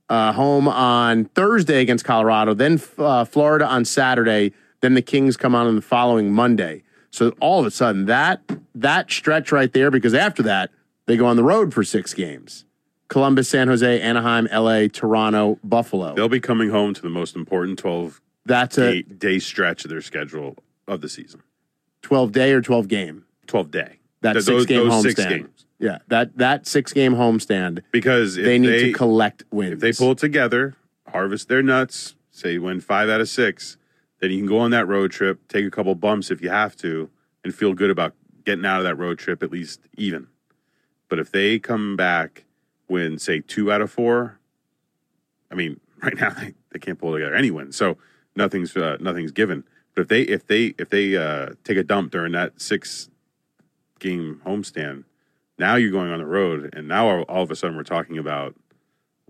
Uh, 0.09 0.33
home 0.33 0.67
on 0.67 1.27
Thursday 1.27 1.81
against 1.81 2.05
Colorado. 2.05 2.53
Then 2.55 2.81
uh, 2.99 3.25
Florida 3.25 3.67
on 3.67 3.85
Saturday. 3.85 4.53
Then 4.81 4.95
the 4.95 5.03
Kings 5.03 5.37
come 5.37 5.55
on 5.55 5.67
on 5.67 5.77
the 5.77 5.83
following 5.83 6.33
Monday. 6.33 6.83
So 7.11 7.31
all 7.41 7.61
of 7.61 7.67
a 7.67 7.71
sudden, 7.71 8.07
that 8.07 8.41
that 8.75 9.11
stretch 9.11 9.53
right 9.53 9.73
there, 9.73 9.91
because 9.91 10.15
after 10.15 10.43
that 10.45 10.71
they 11.07 11.17
go 11.17 11.27
on 11.27 11.37
the 11.37 11.45
road 11.45 11.75
for 11.75 11.85
six 11.85 12.15
games. 12.15 12.65
Columbus, 13.11 13.49
San 13.49 13.67
Jose, 13.69 14.01
Anaheim, 14.01 14.47
LA, 14.53 14.87
Toronto, 14.87 15.59
Buffalo. 15.65 16.15
They'll 16.15 16.29
be 16.29 16.41
coming 16.41 16.71
home 16.71 16.95
to 16.95 17.03
the 17.03 17.11
most 17.11 17.35
important 17.37 17.79
12 17.79 18.21
That's 18.47 18.79
a 18.79 18.93
day, 18.93 19.03
day 19.03 19.39
stretch 19.41 19.85
of 19.85 19.91
their 19.91 20.01
schedule 20.01 20.57
of 20.89 21.01
the 21.01 21.09
season. 21.09 21.43
12 22.03 22.33
day 22.33 22.53
or 22.53 22.63
12 22.63 22.87
game. 22.89 23.25
12 23.49 23.71
day. 23.73 23.99
That 24.23 24.35
Th- 24.35 24.45
six 24.45 24.65
game 24.65 24.89
those 24.89 25.05
homestand. 25.05 25.17
six 25.17 25.25
games. 25.27 25.67
Yeah, 25.81 25.99
that 26.09 26.37
that 26.39 26.67
six 26.67 26.93
game 26.93 27.15
homestand. 27.15 27.83
Because 27.91 28.37
if 28.37 28.45
They 28.45 28.59
need 28.59 28.69
they, 28.69 28.83
to 28.87 28.93
collect 28.93 29.45
wins. 29.51 29.73
if 29.73 29.81
they 29.81 29.93
pull 29.93 30.15
together, 30.15 30.77
harvest 31.09 31.49
their 31.49 31.63
nuts, 31.63 32.15
say 32.31 32.59
win 32.59 32.81
five 32.81 33.09
out 33.09 33.21
of 33.21 33.29
six, 33.29 33.77
then 34.21 34.31
you 34.31 34.37
can 34.39 34.47
go 34.47 34.59
on 34.59 34.71
that 34.73 34.87
road 34.87 35.11
trip, 35.11 35.41
take 35.49 35.65
a 35.67 35.71
couple 35.71 35.95
bumps 35.95 36.31
if 36.31 36.43
you 36.43 36.51
have 36.51 36.77
to, 36.77 37.09
and 37.43 37.55
feel 37.55 37.73
good 37.73 37.91
about 37.91 38.15
getting 38.45 38.65
out 38.67 38.79
of 38.79 38.85
that 38.85 38.97
road 38.97 39.19
trip 39.19 39.43
at 39.43 39.51
least 39.51 39.81
even. 39.97 40.29
But 41.09 41.19
if 41.19 41.33
they 41.33 41.59
come 41.59 41.97
back, 41.97 42.45
win 42.91 43.19
say 43.19 43.41
two 43.41 43.73
out 43.73 43.81
of 43.81 43.91
four, 43.91 44.39
I 45.51 45.55
mean, 45.55 45.81
right 46.03 46.17
now 46.17 46.31
they, 46.31 46.55
they 46.73 46.79
can't 46.79 46.99
pull 46.99 47.13
together 47.13 47.35
any 47.35 47.51
win, 47.51 47.73
so 47.73 47.97
nothing's 48.37 48.77
uh, 48.77 48.97
nothing's 49.01 49.33
given. 49.33 49.65
But 49.95 50.03
if 50.03 50.09
they 50.09 50.23
if 50.23 50.47
they 50.47 50.75
if 50.79 50.91
they 50.91 51.17
uh, 51.17 51.51
take 51.65 51.77
a 51.77 51.85
dump 51.85 52.13
during 52.13 52.33
that 52.33 52.61
six 52.61 53.09
game 53.99 54.41
homestand, 54.47 55.05
now 55.59 55.77
you're 55.77 55.91
going 55.91 56.11
on 56.11 56.19
the 56.19 56.27
road, 56.27 56.75
and 56.75 56.89
now 56.89 57.09
all, 57.09 57.23
all 57.23 57.43
of 57.43 57.51
a 57.51 57.57
sudden 57.57 57.77
we're 57.77 57.83
talking 57.83 58.19
about 58.19 58.55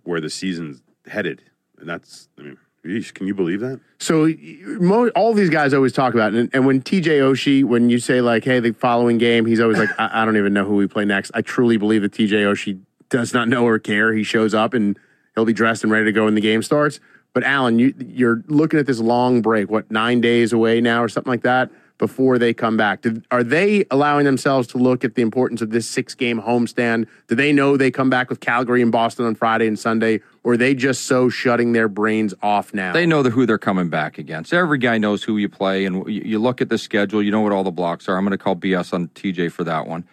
where 0.02 0.20
the 0.20 0.30
season's 0.30 0.82
headed, 1.06 1.42
and 1.78 1.88
that's 1.88 2.28
I 2.38 2.42
mean 2.42 2.58
Yeesh, 2.84 3.12
can 3.12 3.26
you 3.26 3.34
believe 3.34 3.60
that? 3.60 3.80
So 3.98 4.32
mo- 4.80 5.10
all 5.10 5.34
these 5.34 5.50
guys 5.50 5.74
always 5.74 5.92
talk 5.92 6.14
about, 6.14 6.32
and, 6.32 6.48
and 6.54 6.64
when 6.64 6.80
TJ 6.80 7.20
Oshie, 7.20 7.64
when 7.64 7.90
you 7.90 7.98
say 7.98 8.20
like, 8.20 8.44
"Hey, 8.44 8.58
the 8.60 8.72
following 8.72 9.18
game," 9.18 9.44
he's 9.44 9.60
always 9.60 9.78
like, 9.78 9.90
I, 9.98 10.22
"I 10.22 10.24
don't 10.24 10.36
even 10.36 10.54
know 10.54 10.64
who 10.64 10.76
we 10.76 10.86
play 10.86 11.04
next." 11.04 11.30
I 11.34 11.42
truly 11.42 11.76
believe 11.76 12.02
that 12.02 12.12
TJ 12.12 12.30
Oshie 12.30 12.80
does 13.10 13.34
not 13.34 13.48
know 13.48 13.66
or 13.66 13.78
care. 13.78 14.14
He 14.14 14.22
shows 14.22 14.54
up 14.54 14.72
and 14.72 14.98
he'll 15.34 15.44
be 15.44 15.52
dressed 15.52 15.82
and 15.82 15.92
ready 15.92 16.06
to 16.06 16.12
go 16.12 16.24
when 16.24 16.34
the 16.34 16.40
game 16.40 16.62
starts. 16.62 17.00
But 17.32 17.44
Alan, 17.44 17.78
you, 17.78 17.94
you're 17.98 18.42
looking 18.48 18.78
at 18.80 18.86
this 18.86 18.98
long 18.98 19.42
break, 19.42 19.70
what 19.70 19.90
nine 19.90 20.20
days 20.20 20.52
away 20.52 20.80
now 20.80 21.02
or 21.02 21.08
something 21.08 21.30
like 21.30 21.42
that 21.42 21.70
before 22.00 22.38
they 22.38 22.54
come 22.54 22.76
back. 22.78 23.02
Did, 23.02 23.24
are 23.30 23.44
they 23.44 23.84
allowing 23.90 24.24
themselves 24.24 24.66
to 24.68 24.78
look 24.78 25.04
at 25.04 25.14
the 25.14 25.22
importance 25.22 25.60
of 25.60 25.70
this 25.70 25.86
six 25.86 26.14
game 26.14 26.40
homestand? 26.40 27.06
Do 27.28 27.34
they 27.34 27.52
know 27.52 27.76
they 27.76 27.90
come 27.90 28.10
back 28.10 28.30
with 28.30 28.40
Calgary 28.40 28.82
and 28.82 28.90
Boston 28.90 29.26
on 29.26 29.34
Friday 29.34 29.68
and 29.68 29.78
Sunday, 29.78 30.20
or 30.42 30.54
are 30.54 30.56
they 30.56 30.74
just 30.74 31.04
so 31.04 31.28
shutting 31.28 31.72
their 31.72 31.88
brains 31.88 32.34
off 32.42 32.72
now? 32.72 32.92
They 32.94 33.06
know 33.06 33.22
the, 33.22 33.30
who 33.30 33.44
they're 33.44 33.58
coming 33.58 33.90
back 33.90 34.16
against. 34.18 34.52
Every 34.52 34.78
guy 34.78 34.96
knows 34.98 35.22
who 35.22 35.36
you 35.36 35.48
play, 35.48 35.84
and 35.84 36.08
you, 36.08 36.22
you 36.24 36.38
look 36.38 36.62
at 36.62 36.70
the 36.70 36.78
schedule. 36.78 37.22
You 37.22 37.30
know 37.30 37.42
what 37.42 37.52
all 37.52 37.64
the 37.64 37.70
blocks 37.70 38.08
are. 38.08 38.16
I'm 38.16 38.24
going 38.24 38.36
to 38.36 38.42
call 38.42 38.56
BS 38.56 38.94
on 38.94 39.08
TJ 39.08 39.52
for 39.52 39.64
that 39.64 39.86
one. 39.86 40.04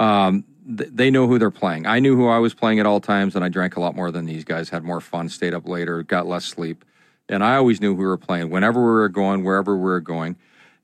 Um, 0.00 0.44
th- 0.76 0.90
they 0.92 1.10
know 1.10 1.26
who 1.26 1.38
they're 1.38 1.50
playing. 1.50 1.86
I 1.86 1.98
knew 1.98 2.16
who 2.16 2.28
I 2.28 2.38
was 2.38 2.54
playing 2.54 2.80
at 2.80 2.86
all 2.86 3.00
times, 3.00 3.34
and 3.36 3.44
I 3.44 3.48
drank 3.48 3.76
a 3.76 3.80
lot 3.80 3.94
more 3.96 4.10
than 4.10 4.26
these 4.26 4.44
guys. 4.44 4.68
Had 4.68 4.84
more 4.84 5.00
fun, 5.00 5.28
stayed 5.28 5.54
up 5.54 5.66
later, 5.66 6.02
got 6.02 6.26
less 6.26 6.44
sleep, 6.44 6.84
and 7.28 7.42
I 7.44 7.56
always 7.56 7.80
knew 7.80 7.94
who 7.94 8.00
we 8.00 8.06
were 8.06 8.16
playing. 8.16 8.50
Whenever 8.50 8.80
we 8.80 8.86
were 8.90 9.08
going, 9.08 9.44
wherever 9.44 9.76
we 9.76 9.82
were 9.82 10.00
going, 10.00 10.36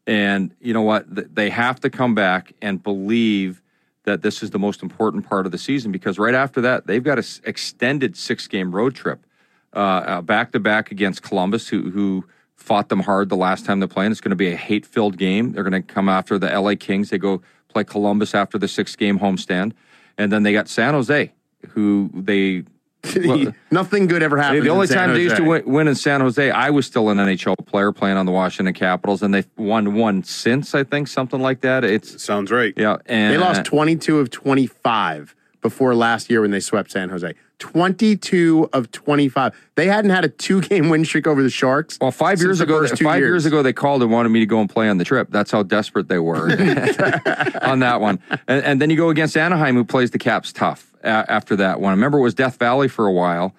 and 0.07 0.55
you 0.61 0.73
know 0.73 0.83
what? 0.83 1.15
Th- 1.15 1.29
They 1.33 1.51
have 1.51 1.81
to 1.81 1.91
come 1.91 2.15
back 2.15 2.53
and 2.61 2.83
believe 2.83 3.63
that 4.05 4.23
this 4.23 4.43
is 4.43 4.51
the 4.51 4.59
most 4.59 4.83
important 4.83 5.29
part 5.29 5.47
of 5.47 5.53
the 5.53 5.59
season 5.59 5.93
because 5.93 6.19
right 6.19 6.35
after 6.35 6.61
that, 6.63 6.87
they've 6.89 7.05
got 7.05 7.19
an 7.19 7.25
extended 7.45 8.17
six 8.17 8.49
game 8.49 8.75
road 8.75 8.95
trip 8.95 9.25
back 9.73 10.53
to 10.53 10.59
back 10.61 10.91
against 10.91 11.23
Columbus, 11.23 11.69
who, 11.69 11.91
who 11.91 12.25
fought 12.57 12.89
them 12.89 13.01
hard 13.01 13.29
the 13.29 13.37
last 13.37 13.65
time 13.65 13.81
they 13.81 13.87
played. 13.87 14.11
It's 14.11 14.21
going 14.21 14.31
to 14.31 14.37
be 14.37 14.51
a 14.53 14.57
hate 14.57 14.87
filled 14.87 15.19
game. 15.19 15.53
They're 15.53 15.63
going 15.65 15.81
to 15.81 15.83
come 15.83 16.09
after 16.09 16.39
the 16.39 16.49
LA 16.49 16.75
Kings. 16.79 17.11
They 17.11 17.19
go 17.19 17.43
play 17.73 17.85
Columbus 17.85 18.35
after 18.35 18.59
the 18.59 18.69
six 18.69 18.95
game 18.97 19.19
homestand. 19.19 19.73
And 20.19 20.31
then 20.31 20.43
they 20.43 20.53
got 20.53 20.69
San 20.69 20.95
Jose, 20.95 21.33
who 21.71 22.11
they 22.15 22.65
well, 23.25 23.53
Nothing 23.71 24.07
good 24.07 24.23
ever 24.23 24.37
happened. 24.37 24.65
the 24.65 24.71
only 24.71 24.87
time 24.87 25.13
they 25.13 25.23
used 25.23 25.37
to 25.37 25.45
win, 25.45 25.65
win 25.67 25.89
in 25.89 25.95
San 25.95 26.21
Jose, 26.21 26.51
I 26.51 26.71
was 26.71 26.87
still 26.87 27.09
an 27.09 27.19
NHL 27.19 27.57
player 27.67 27.91
playing 27.91 28.17
on 28.17 28.27
the 28.27 28.33
Washington 28.33 28.75
Capitals, 28.75 29.23
and 29.23 29.35
they've 29.35 29.49
won 29.57 29.95
one 29.95 30.23
since, 30.23 30.75
I 30.75 30.85
think, 30.85 31.09
something 31.09 31.41
like 31.41 31.63
that. 31.63 31.83
It's 31.83 32.23
Sounds 32.23 32.53
right. 32.53 32.73
yeah, 32.77 32.99
and 33.07 33.35
They 33.35 33.39
lost 33.39 33.65
22 33.65 34.21
of 34.21 34.31
25 34.31 35.35
before 35.63 35.95
last 35.95 36.29
year 36.29 36.43
when 36.43 36.51
they 36.51 36.61
swept 36.61 36.91
San 36.91 37.09
Jose. 37.09 37.33
22 37.61 38.69
of 38.73 38.91
25. 38.91 39.55
They 39.77 39.87
hadn't 39.87 40.11
had 40.11 40.25
a 40.25 40.29
two 40.29 40.61
game 40.61 40.89
win 40.89 41.05
streak 41.05 41.29
over 41.29 41.43
the 41.43 41.49
Sharks. 41.49 41.97
Well, 42.01 42.11
five 42.11 42.41
years 42.41 42.61
ago, 42.61 42.87
five 42.89 43.21
years. 43.21 43.47
ago, 43.47 43.63
they 43.63 43.73
called 43.73 44.03
and 44.03 44.11
wanted 44.11 44.31
me 44.31 44.41
to 44.41 44.47
go 44.47 44.61
and 44.61 44.69
play 44.69 44.89
on 44.89 44.99
the 44.99 45.05
trip. 45.05 45.29
That's 45.31 45.53
how 45.53 45.63
desperate 45.63 46.09
they 46.09 46.19
were 46.19 46.51
on 47.63 47.79
that 47.79 48.01
one. 48.01 48.19
And, 48.49 48.65
and 48.65 48.83
then 48.83 48.91
you 48.91 48.97
go 48.97 49.11
against 49.11 49.37
Anaheim, 49.37 49.77
who 49.77 49.85
plays 49.85 50.11
the 50.11 50.19
Caps 50.19 50.53
tough 50.53 50.93
after 51.05 51.55
that 51.57 51.81
one. 51.81 51.91
I 51.91 51.95
remember 51.95 52.19
it 52.19 52.23
was 52.23 52.35
Death 52.35 52.59
Valley 52.59 52.89
for 52.89 53.07
a 53.07 53.13
while, 53.13 53.55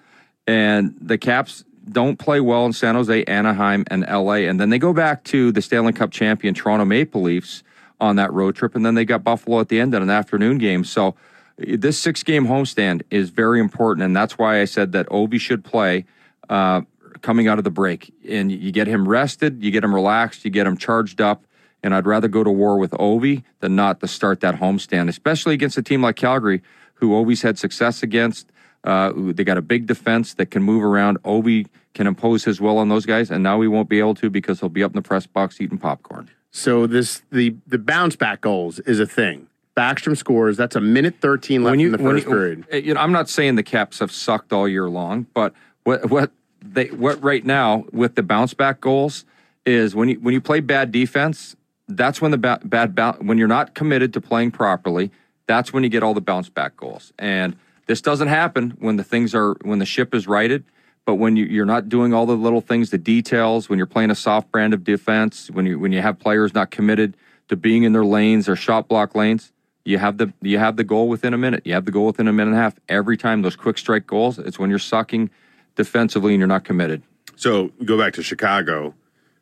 and 0.46 0.94
the 1.00 1.16
Caps 1.16 1.64
don't 1.90 2.18
play 2.18 2.40
well 2.40 2.66
in 2.66 2.72
San 2.72 2.94
Jose, 2.94 3.24
Anaheim, 3.24 3.84
and 3.88 4.02
LA. 4.02 4.44
And 4.48 4.60
then 4.60 4.70
they 4.70 4.78
go 4.78 4.92
back 4.92 5.24
to 5.24 5.52
the 5.52 5.62
Stanley 5.62 5.92
Cup 5.92 6.10
champion 6.10 6.54
Toronto 6.54 6.84
Maple 6.84 7.22
Leafs 7.22 7.62
on 8.00 8.16
that 8.16 8.32
road 8.32 8.54
trip, 8.54 8.74
and 8.74 8.84
then 8.84 8.94
they 8.94 9.04
got 9.04 9.24
Buffalo 9.24 9.60
at 9.60 9.68
the 9.68 9.80
end 9.80 9.94
in 9.94 10.02
an 10.02 10.10
afternoon 10.10 10.58
game. 10.58 10.84
So 10.84 11.14
this 11.56 11.98
six 11.98 12.22
game 12.22 12.46
homestand 12.46 13.02
is 13.10 13.30
very 13.30 13.60
important, 13.60 14.04
and 14.04 14.14
that's 14.16 14.38
why 14.38 14.60
I 14.60 14.64
said 14.64 14.92
that 14.92 15.06
Ovi 15.08 15.38
should 15.40 15.64
play 15.64 16.04
uh, 16.48 16.82
coming 17.22 17.48
out 17.48 17.58
of 17.58 17.64
the 17.64 17.70
break. 17.70 18.12
And 18.28 18.50
you 18.50 18.72
get 18.72 18.86
him 18.86 19.08
rested, 19.08 19.62
you 19.62 19.70
get 19.70 19.84
him 19.84 19.94
relaxed, 19.94 20.44
you 20.44 20.50
get 20.50 20.66
him 20.66 20.76
charged 20.76 21.20
up. 21.20 21.44
And 21.82 21.94
I'd 21.94 22.06
rather 22.06 22.28
go 22.28 22.42
to 22.42 22.50
war 22.50 22.78
with 22.78 22.92
Ovi 22.92 23.44
than 23.60 23.76
not 23.76 24.00
to 24.00 24.08
start 24.08 24.40
that 24.40 24.56
homestand, 24.56 25.08
especially 25.08 25.54
against 25.54 25.76
a 25.76 25.82
team 25.82 26.02
like 26.02 26.16
Calgary, 26.16 26.62
who 26.94 27.10
Ovi's 27.10 27.42
had 27.42 27.58
success 27.58 28.02
against. 28.02 28.50
Uh, 28.84 29.12
they 29.14 29.44
got 29.44 29.58
a 29.58 29.62
big 29.62 29.86
defense 29.86 30.34
that 30.34 30.50
can 30.50 30.62
move 30.62 30.82
around. 30.82 31.22
Ovi 31.22 31.66
can 31.92 32.06
impose 32.06 32.44
his 32.44 32.60
will 32.60 32.78
on 32.78 32.88
those 32.88 33.06
guys, 33.06 33.30
and 33.30 33.42
now 33.42 33.60
he 33.60 33.68
won't 33.68 33.88
be 33.88 33.98
able 33.98 34.14
to 34.14 34.30
because 34.30 34.60
he'll 34.60 34.68
be 34.68 34.82
up 34.82 34.92
in 34.92 34.96
the 34.96 35.02
press 35.02 35.26
box 35.26 35.60
eating 35.60 35.78
popcorn. 35.78 36.30
So 36.50 36.86
this 36.86 37.22
the 37.30 37.56
the 37.66 37.78
bounce 37.78 38.16
back 38.16 38.40
goals 38.40 38.78
is 38.80 39.00
a 39.00 39.06
thing. 39.06 39.48
Backstrom 39.76 40.16
scores. 40.16 40.56
That's 40.56 40.76
a 40.76 40.80
minute 40.80 41.16
13 41.20 41.64
left 41.64 41.78
in 41.80 41.92
the 41.92 41.98
first 41.98 42.26
period. 42.26 42.64
uh, 42.72 42.76
You 42.76 42.94
know, 42.94 43.00
I'm 43.00 43.12
not 43.12 43.28
saying 43.28 43.56
the 43.56 43.62
Caps 43.62 43.98
have 43.98 44.12
sucked 44.12 44.52
all 44.52 44.68
year 44.68 44.88
long, 44.88 45.26
but 45.34 45.52
what 45.82 46.08
what 46.10 46.30
they 46.62 46.86
what 46.86 47.22
right 47.22 47.44
now 47.44 47.84
with 47.92 48.14
the 48.14 48.22
bounce 48.22 48.54
back 48.54 48.80
goals 48.80 49.24
is 49.66 49.94
when 49.94 50.08
you 50.08 50.20
when 50.20 50.32
you 50.32 50.40
play 50.40 50.60
bad 50.60 50.92
defense, 50.92 51.56
that's 51.88 52.20
when 52.20 52.30
the 52.30 52.38
ba- 52.38 52.60
bad 52.64 52.94
bou- 52.94 53.18
when 53.24 53.36
you're 53.36 53.48
not 53.48 53.74
committed 53.74 54.12
to 54.14 54.20
playing 54.20 54.52
properly, 54.52 55.10
that's 55.46 55.72
when 55.72 55.82
you 55.82 55.88
get 55.88 56.02
all 56.02 56.14
the 56.14 56.20
bounce 56.20 56.48
back 56.48 56.76
goals. 56.76 57.12
And 57.18 57.56
this 57.86 58.00
doesn't 58.00 58.28
happen 58.28 58.76
when 58.78 58.96
the 58.96 59.04
things 59.04 59.34
are 59.34 59.54
when 59.62 59.78
the 59.80 59.86
ship 59.86 60.14
is 60.14 60.26
righted. 60.28 60.64
But 61.06 61.16
when 61.16 61.36
you, 61.36 61.44
you're 61.44 61.66
not 61.66 61.90
doing 61.90 62.14
all 62.14 62.24
the 62.24 62.34
little 62.36 62.62
things, 62.62 62.88
the 62.88 62.96
details, 62.96 63.68
when 63.68 63.76
you're 63.76 63.84
playing 63.86 64.10
a 64.10 64.14
soft 64.14 64.50
brand 64.50 64.72
of 64.72 64.84
defense, 64.84 65.50
when 65.50 65.66
you 65.66 65.78
when 65.78 65.90
you 65.92 66.00
have 66.00 66.18
players 66.18 66.54
not 66.54 66.70
committed 66.70 67.14
to 67.48 67.56
being 67.56 67.82
in 67.82 67.92
their 67.92 68.06
lanes 68.06 68.48
or 68.48 68.56
shot 68.56 68.88
block 68.88 69.14
lanes, 69.14 69.52
you 69.84 69.98
have 69.98 70.18
the 70.18 70.32
you 70.40 70.58
have 70.58 70.76
the 70.76 70.84
goal 70.84 71.08
within 71.08 71.34
a 71.34 71.38
minute. 71.38 71.62
You 71.64 71.74
have 71.74 71.84
the 71.84 71.92
goal 71.92 72.06
within 72.06 72.26
a 72.26 72.32
minute 72.32 72.52
and 72.52 72.58
a 72.58 72.62
half 72.62 72.74
every 72.88 73.16
time. 73.16 73.42
Those 73.42 73.56
quick 73.56 73.78
strike 73.78 74.06
goals. 74.06 74.38
It's 74.38 74.58
when 74.58 74.70
you're 74.70 74.78
sucking 74.78 75.30
defensively 75.76 76.32
and 76.32 76.40
you're 76.40 76.48
not 76.48 76.64
committed. 76.64 77.02
So 77.36 77.70
go 77.84 77.98
back 77.98 78.14
to 78.14 78.22
Chicago. 78.22 78.94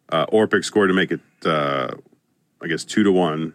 Uh, 0.09 0.27
Orpik 0.27 0.65
scored 0.65 0.91
to 0.91 0.95
make 0.95 1.11
it, 1.11 1.21
uh, 1.45 1.95
I 2.61 2.67
guess, 2.67 2.85
two 2.85 3.03
to 3.03 3.13
one. 3.13 3.55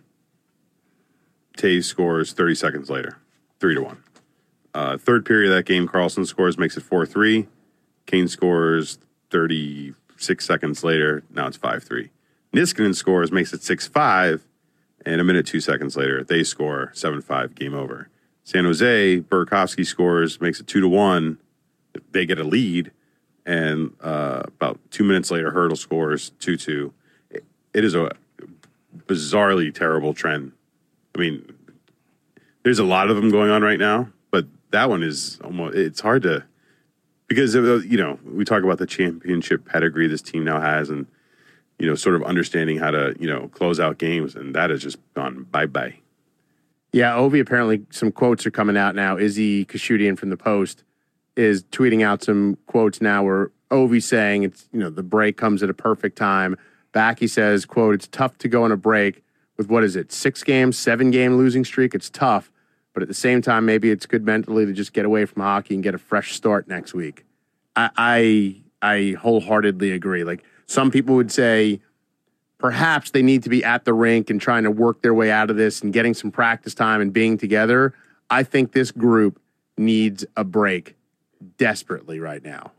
Toews 1.57 1.85
scores 1.85 2.33
30 2.33 2.55
seconds 2.55 2.89
later, 2.89 3.17
three 3.59 3.75
to 3.75 3.81
one. 3.81 4.03
Uh, 4.73 4.97
third 4.97 5.25
period 5.25 5.51
of 5.51 5.57
that 5.57 5.65
game, 5.65 5.87
Carlson 5.87 6.25
scores, 6.25 6.57
makes 6.57 6.77
it 6.77 6.83
4 6.83 7.05
3. 7.05 7.47
Kane 8.05 8.27
scores 8.27 8.99
36 9.31 10.45
seconds 10.45 10.83
later. 10.83 11.23
Now 11.31 11.47
it's 11.47 11.57
5 11.57 11.83
3. 11.83 12.11
Niskanen 12.53 12.95
scores, 12.95 13.31
makes 13.31 13.53
it 13.53 13.63
6 13.63 13.87
5. 13.87 14.46
And 15.07 15.21
a 15.21 15.23
minute, 15.23 15.45
two 15.45 15.61
seconds 15.61 15.95
later, 15.95 16.21
they 16.21 16.43
score 16.43 16.91
7 16.93 17.21
5, 17.21 17.55
game 17.55 17.73
over. 17.73 18.09
San 18.43 18.65
Jose, 18.65 19.21
Burakovsky 19.21 19.85
scores, 19.85 20.41
makes 20.41 20.59
it 20.59 20.67
2 20.67 20.81
to 20.81 20.87
1. 20.89 21.37
They 22.11 22.25
get 22.25 22.39
a 22.39 22.43
lead. 22.43 22.91
And 23.45 23.93
uh, 24.01 24.43
about 24.45 24.81
two 24.91 25.05
minutes 25.05 25.31
later, 25.31 25.53
Hertl 25.53 25.77
scores 25.77 26.31
2 26.39 26.57
2. 26.57 26.93
It 27.31 27.85
is 27.85 27.95
a 27.95 28.11
bizarrely 29.05 29.73
terrible 29.73 30.13
trend. 30.13 30.51
I 31.15 31.19
mean, 31.19 31.53
there's 32.63 32.79
a 32.79 32.83
lot 32.83 33.09
of 33.09 33.15
them 33.15 33.31
going 33.31 33.49
on 33.49 33.61
right 33.61 33.79
now, 33.79 34.09
but 34.29 34.45
that 34.71 34.89
one 34.89 35.03
is 35.03 35.39
almost, 35.41 35.77
it's 35.77 36.01
hard 36.01 36.23
to, 36.23 36.43
because, 37.27 37.55
you 37.55 37.97
know, 37.97 38.19
we 38.25 38.43
talk 38.43 38.61
about 38.61 38.77
the 38.77 38.85
championship 38.85 39.63
pedigree 39.63 40.07
this 40.07 40.21
team 40.21 40.43
now 40.43 40.59
has 40.59 40.89
and, 40.89 41.07
you 41.79 41.87
know, 41.87 41.95
sort 41.95 42.15
of 42.15 42.23
understanding 42.23 42.77
how 42.77 42.91
to, 42.91 43.15
you 43.19 43.27
know, 43.27 43.47
close 43.49 43.79
out 43.79 43.97
games, 43.97 44.35
and 44.35 44.55
that 44.55 44.69
has 44.69 44.81
just 44.81 44.97
gone 45.13 45.43
bye 45.43 45.65
bye. 45.65 45.95
Yeah, 46.91 47.13
Ovi 47.13 47.39
apparently 47.39 47.85
some 47.89 48.11
quotes 48.11 48.45
are 48.45 48.51
coming 48.51 48.77
out 48.77 48.95
now. 48.95 49.17
Izzy 49.17 49.65
Khurshudyan 49.65 50.17
from 50.17 50.29
the 50.29 50.37
Post 50.37 50.83
is 51.35 51.63
tweeting 51.65 52.03
out 52.03 52.23
some 52.23 52.57
quotes 52.65 53.01
now 53.01 53.23
where 53.23 53.51
Ovi 53.69 54.01
saying 54.01 54.43
it's 54.43 54.67
you 54.71 54.79
know 54.79 54.89
the 54.89 55.03
break 55.03 55.37
comes 55.37 55.61
at 55.61 55.69
a 55.69 55.73
perfect 55.73 56.17
time. 56.17 56.57
Back 56.93 57.19
he 57.19 57.27
says, 57.27 57.65
quote, 57.65 57.93
it's 57.93 58.07
tough 58.07 58.37
to 58.39 58.47
go 58.47 58.63
on 58.63 58.71
a 58.71 58.77
break 58.77 59.23
with 59.57 59.69
what 59.69 59.83
is 59.83 59.95
it, 59.95 60.11
six 60.11 60.43
games, 60.43 60.77
seven 60.77 61.11
game 61.11 61.37
losing 61.37 61.65
streak. 61.65 61.93
It's 61.93 62.09
tough. 62.09 62.51
But 62.93 63.03
at 63.03 63.09
the 63.09 63.13
same 63.13 63.43
time, 63.43 63.65
maybe 63.65 63.91
it's 63.91 64.07
good 64.07 64.25
mentally 64.25 64.65
to 64.65 64.73
just 64.73 64.93
get 64.93 65.05
away 65.05 65.25
from 65.25 65.43
hockey 65.43 65.75
and 65.75 65.83
get 65.83 65.93
a 65.93 65.99
fresh 65.99 66.33
start 66.33 66.67
next 66.67 66.95
week. 66.95 67.25
I 67.75 67.91
I, 67.95 68.55
I 68.81 69.15
wholeheartedly 69.19 69.91
agree. 69.91 70.23
Like 70.23 70.43
some 70.67 70.91
people 70.91 71.15
would 71.15 71.31
say, 71.31 71.81
perhaps 72.57 73.11
they 73.11 73.21
need 73.21 73.43
to 73.43 73.49
be 73.49 73.63
at 73.63 73.85
the 73.85 73.93
rink 73.93 74.29
and 74.29 74.39
trying 74.39 74.63
to 74.63 74.71
work 74.71 75.01
their 75.01 75.13
way 75.13 75.31
out 75.31 75.49
of 75.49 75.57
this 75.57 75.81
and 75.81 75.93
getting 75.93 76.13
some 76.13 76.31
practice 76.31 76.73
time 76.73 77.01
and 77.01 77.13
being 77.13 77.37
together. 77.37 77.93
I 78.29 78.43
think 78.43 78.73
this 78.73 78.91
group 78.91 79.41
needs 79.77 80.25
a 80.35 80.43
break 80.43 80.95
desperately 81.57 82.19
right 82.19 82.43
now 82.43 82.71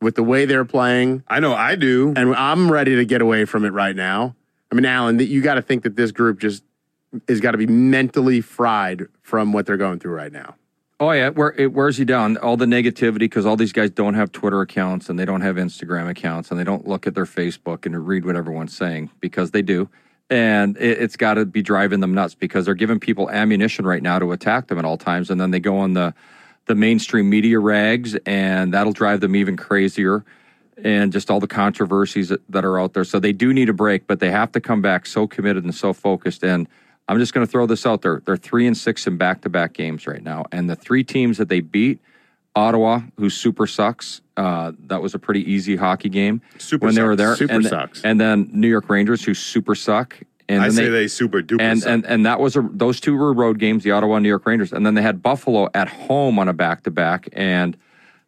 with 0.00 0.14
the 0.14 0.22
way 0.22 0.44
they're 0.44 0.64
playing. 0.64 1.22
I 1.28 1.40
know 1.40 1.54
I 1.54 1.74
do. 1.76 2.14
And 2.16 2.34
I'm 2.34 2.70
ready 2.70 2.96
to 2.96 3.04
get 3.04 3.20
away 3.20 3.44
from 3.44 3.64
it 3.64 3.72
right 3.72 3.96
now. 3.96 4.36
I 4.70 4.74
mean, 4.74 4.84
Alan, 4.84 5.18
you 5.18 5.42
got 5.42 5.54
to 5.54 5.62
think 5.62 5.82
that 5.84 5.96
this 5.96 6.12
group 6.12 6.38
just 6.38 6.62
is 7.28 7.40
got 7.40 7.52
to 7.52 7.58
be 7.58 7.66
mentally 7.66 8.40
fried 8.40 9.06
from 9.22 9.52
what 9.52 9.66
they're 9.66 9.76
going 9.76 9.98
through 9.98 10.14
right 10.14 10.32
now. 10.32 10.54
Oh 11.00 11.12
yeah, 11.12 11.30
where 11.30 11.52
it 11.58 11.72
wears 11.74 11.98
you 11.98 12.04
down. 12.06 12.38
All 12.38 12.56
the 12.56 12.66
negativity 12.66 13.20
because 13.20 13.46
all 13.46 13.56
these 13.56 13.72
guys 13.72 13.90
don't 13.90 14.14
have 14.14 14.32
Twitter 14.32 14.60
accounts 14.62 15.08
and 15.10 15.18
they 15.18 15.26
don't 15.26 15.42
have 15.42 15.56
Instagram 15.56 16.08
accounts 16.08 16.50
and 16.50 16.58
they 16.60 16.64
don't 16.64 16.88
look 16.88 17.06
at 17.06 17.14
their 17.14 17.26
Facebook 17.26 17.86
and 17.86 18.06
read 18.06 18.24
what 18.24 18.36
everyone's 18.36 18.76
saying 18.76 19.10
because 19.20 19.50
they 19.52 19.62
do, 19.62 19.88
and 20.30 20.76
it, 20.78 20.98
it's 21.02 21.16
got 21.16 21.34
to 21.34 21.44
be 21.46 21.62
driving 21.62 22.00
them 22.00 22.14
nuts 22.14 22.34
because 22.34 22.64
they're 22.64 22.74
giving 22.74 23.00
people 23.00 23.30
ammunition 23.30 23.86
right 23.86 24.02
now 24.02 24.18
to 24.18 24.32
attack 24.32 24.68
them 24.68 24.78
at 24.78 24.84
all 24.86 24.98
times, 24.98 25.30
and 25.30 25.40
then 25.40 25.50
they 25.50 25.60
go 25.60 25.78
on 25.78 25.94
the 25.94 26.14
the 26.66 26.74
mainstream 26.74 27.30
media 27.30 27.60
rags 27.60 28.16
and 28.26 28.74
that'll 28.74 28.92
drive 28.92 29.20
them 29.20 29.36
even 29.36 29.56
crazier. 29.56 30.24
and 30.82 31.12
just 31.12 31.30
all 31.30 31.40
the 31.40 31.46
controversies 31.48 32.28
that, 32.30 32.40
that 32.50 32.64
are 32.64 32.78
out 32.80 32.92
there. 32.94 33.04
So 33.04 33.18
they 33.20 33.32
do 33.32 33.52
need 33.54 33.68
a 33.68 33.72
break, 33.72 34.06
but 34.06 34.20
they 34.20 34.30
have 34.30 34.52
to 34.52 34.60
come 34.60 34.82
back 34.82 35.06
so 35.06 35.26
committed 35.26 35.64
and 35.64 35.74
so 35.74 35.92
focused. 35.92 36.44
And 36.44 36.68
I'm 37.08 37.18
just 37.18 37.32
going 37.32 37.46
to 37.46 37.50
throw 37.50 37.66
this 37.66 37.86
out 37.86 38.02
there: 38.02 38.22
they're 38.24 38.36
three 38.36 38.66
and 38.66 38.76
six 38.76 39.06
in 39.06 39.16
back-to-back 39.16 39.72
games 39.72 40.06
right 40.06 40.22
now, 40.22 40.44
and 40.52 40.68
the 40.68 40.76
three 40.76 41.04
teams 41.04 41.38
that 41.38 41.48
they 41.48 41.60
beat. 41.60 42.00
Ottawa, 42.54 43.02
who 43.18 43.28
super 43.28 43.66
sucks. 43.66 44.22
Uh, 44.34 44.72
that 44.86 45.02
was 45.02 45.14
a 45.14 45.18
pretty 45.18 45.42
easy 45.52 45.76
hockey 45.76 46.08
game 46.08 46.40
Super 46.56 46.86
when 46.86 46.94
they 46.94 47.02
were 47.02 47.14
there. 47.14 47.36
Super 47.36 47.52
and, 47.52 47.66
sucks. 47.66 48.00
And 48.02 48.18
then 48.18 48.48
New 48.50 48.68
York 48.68 48.88
Rangers, 48.88 49.22
who 49.22 49.34
super 49.34 49.74
suck. 49.74 50.18
And 50.48 50.62
I 50.62 50.70
say 50.70 50.88
they, 50.88 51.06
super 51.06 51.42
duper. 51.42 51.60
and, 51.60 51.80
suck. 51.80 51.90
and 51.90 52.06
and 52.06 52.24
that 52.24 52.40
was 52.40 52.56
a 52.56 52.66
those 52.72 52.98
two 52.98 53.14
were 53.14 53.34
road 53.34 53.58
games, 53.58 53.84
the 53.84 53.90
Ottawa 53.90 54.16
and 54.16 54.22
New 54.22 54.30
York 54.30 54.46
Rangers, 54.46 54.72
and 54.72 54.86
then 54.86 54.94
they 54.94 55.02
had 55.02 55.22
Buffalo 55.22 55.68
at 55.74 55.88
home 55.88 56.38
on 56.38 56.48
a 56.48 56.54
back 56.54 56.84
to 56.84 56.90
back, 56.90 57.28
and 57.34 57.76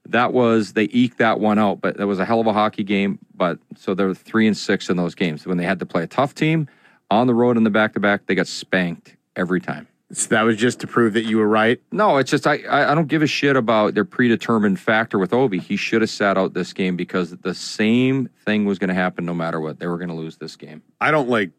that 0.04 0.34
was 0.34 0.74
they 0.74 0.88
eked 0.90 1.16
that 1.18 1.40
one 1.40 1.58
out. 1.58 1.80
But 1.80 1.96
that 1.96 2.06
was 2.06 2.18
a 2.18 2.26
hell 2.26 2.40
of 2.40 2.46
a 2.46 2.52
hockey 2.52 2.84
game. 2.84 3.18
But 3.34 3.58
so 3.76 3.94
they 3.94 4.04
were 4.04 4.14
three 4.14 4.46
and 4.46 4.56
six 4.56 4.90
in 4.90 4.98
those 4.98 5.14
games. 5.14 5.46
When 5.46 5.56
they 5.56 5.64
had 5.64 5.78
to 5.78 5.86
play 5.86 6.02
a 6.02 6.06
tough 6.06 6.34
team 6.34 6.68
on 7.10 7.26
the 7.26 7.34
road 7.34 7.56
in 7.56 7.64
the 7.64 7.70
back 7.70 7.94
to 7.94 8.00
back, 8.00 8.26
they 8.26 8.34
got 8.34 8.46
spanked 8.46 9.16
every 9.36 9.60
time. 9.60 9.86
So 10.10 10.28
that 10.28 10.42
was 10.42 10.56
just 10.56 10.80
to 10.80 10.86
prove 10.86 11.12
that 11.12 11.24
you 11.24 11.36
were 11.36 11.48
right. 11.48 11.80
No, 11.92 12.16
it's 12.16 12.30
just 12.30 12.46
I, 12.46 12.60
I 12.66 12.94
don't 12.94 13.08
give 13.08 13.20
a 13.20 13.26
shit 13.26 13.56
about 13.56 13.92
their 13.94 14.06
predetermined 14.06 14.80
factor 14.80 15.18
with 15.18 15.32
Ovi. 15.32 15.60
He 15.60 15.76
should 15.76 16.00
have 16.00 16.08
sat 16.08 16.38
out 16.38 16.54
this 16.54 16.72
game 16.72 16.96
because 16.96 17.36
the 17.36 17.54
same 17.54 18.30
thing 18.46 18.64
was 18.64 18.78
going 18.78 18.88
to 18.88 18.94
happen 18.94 19.26
no 19.26 19.34
matter 19.34 19.60
what. 19.60 19.78
They 19.78 19.86
were 19.86 19.98
going 19.98 20.08
to 20.08 20.14
lose 20.14 20.38
this 20.38 20.56
game. 20.56 20.82
I 20.98 21.10
don't 21.10 21.28
like 21.28 21.50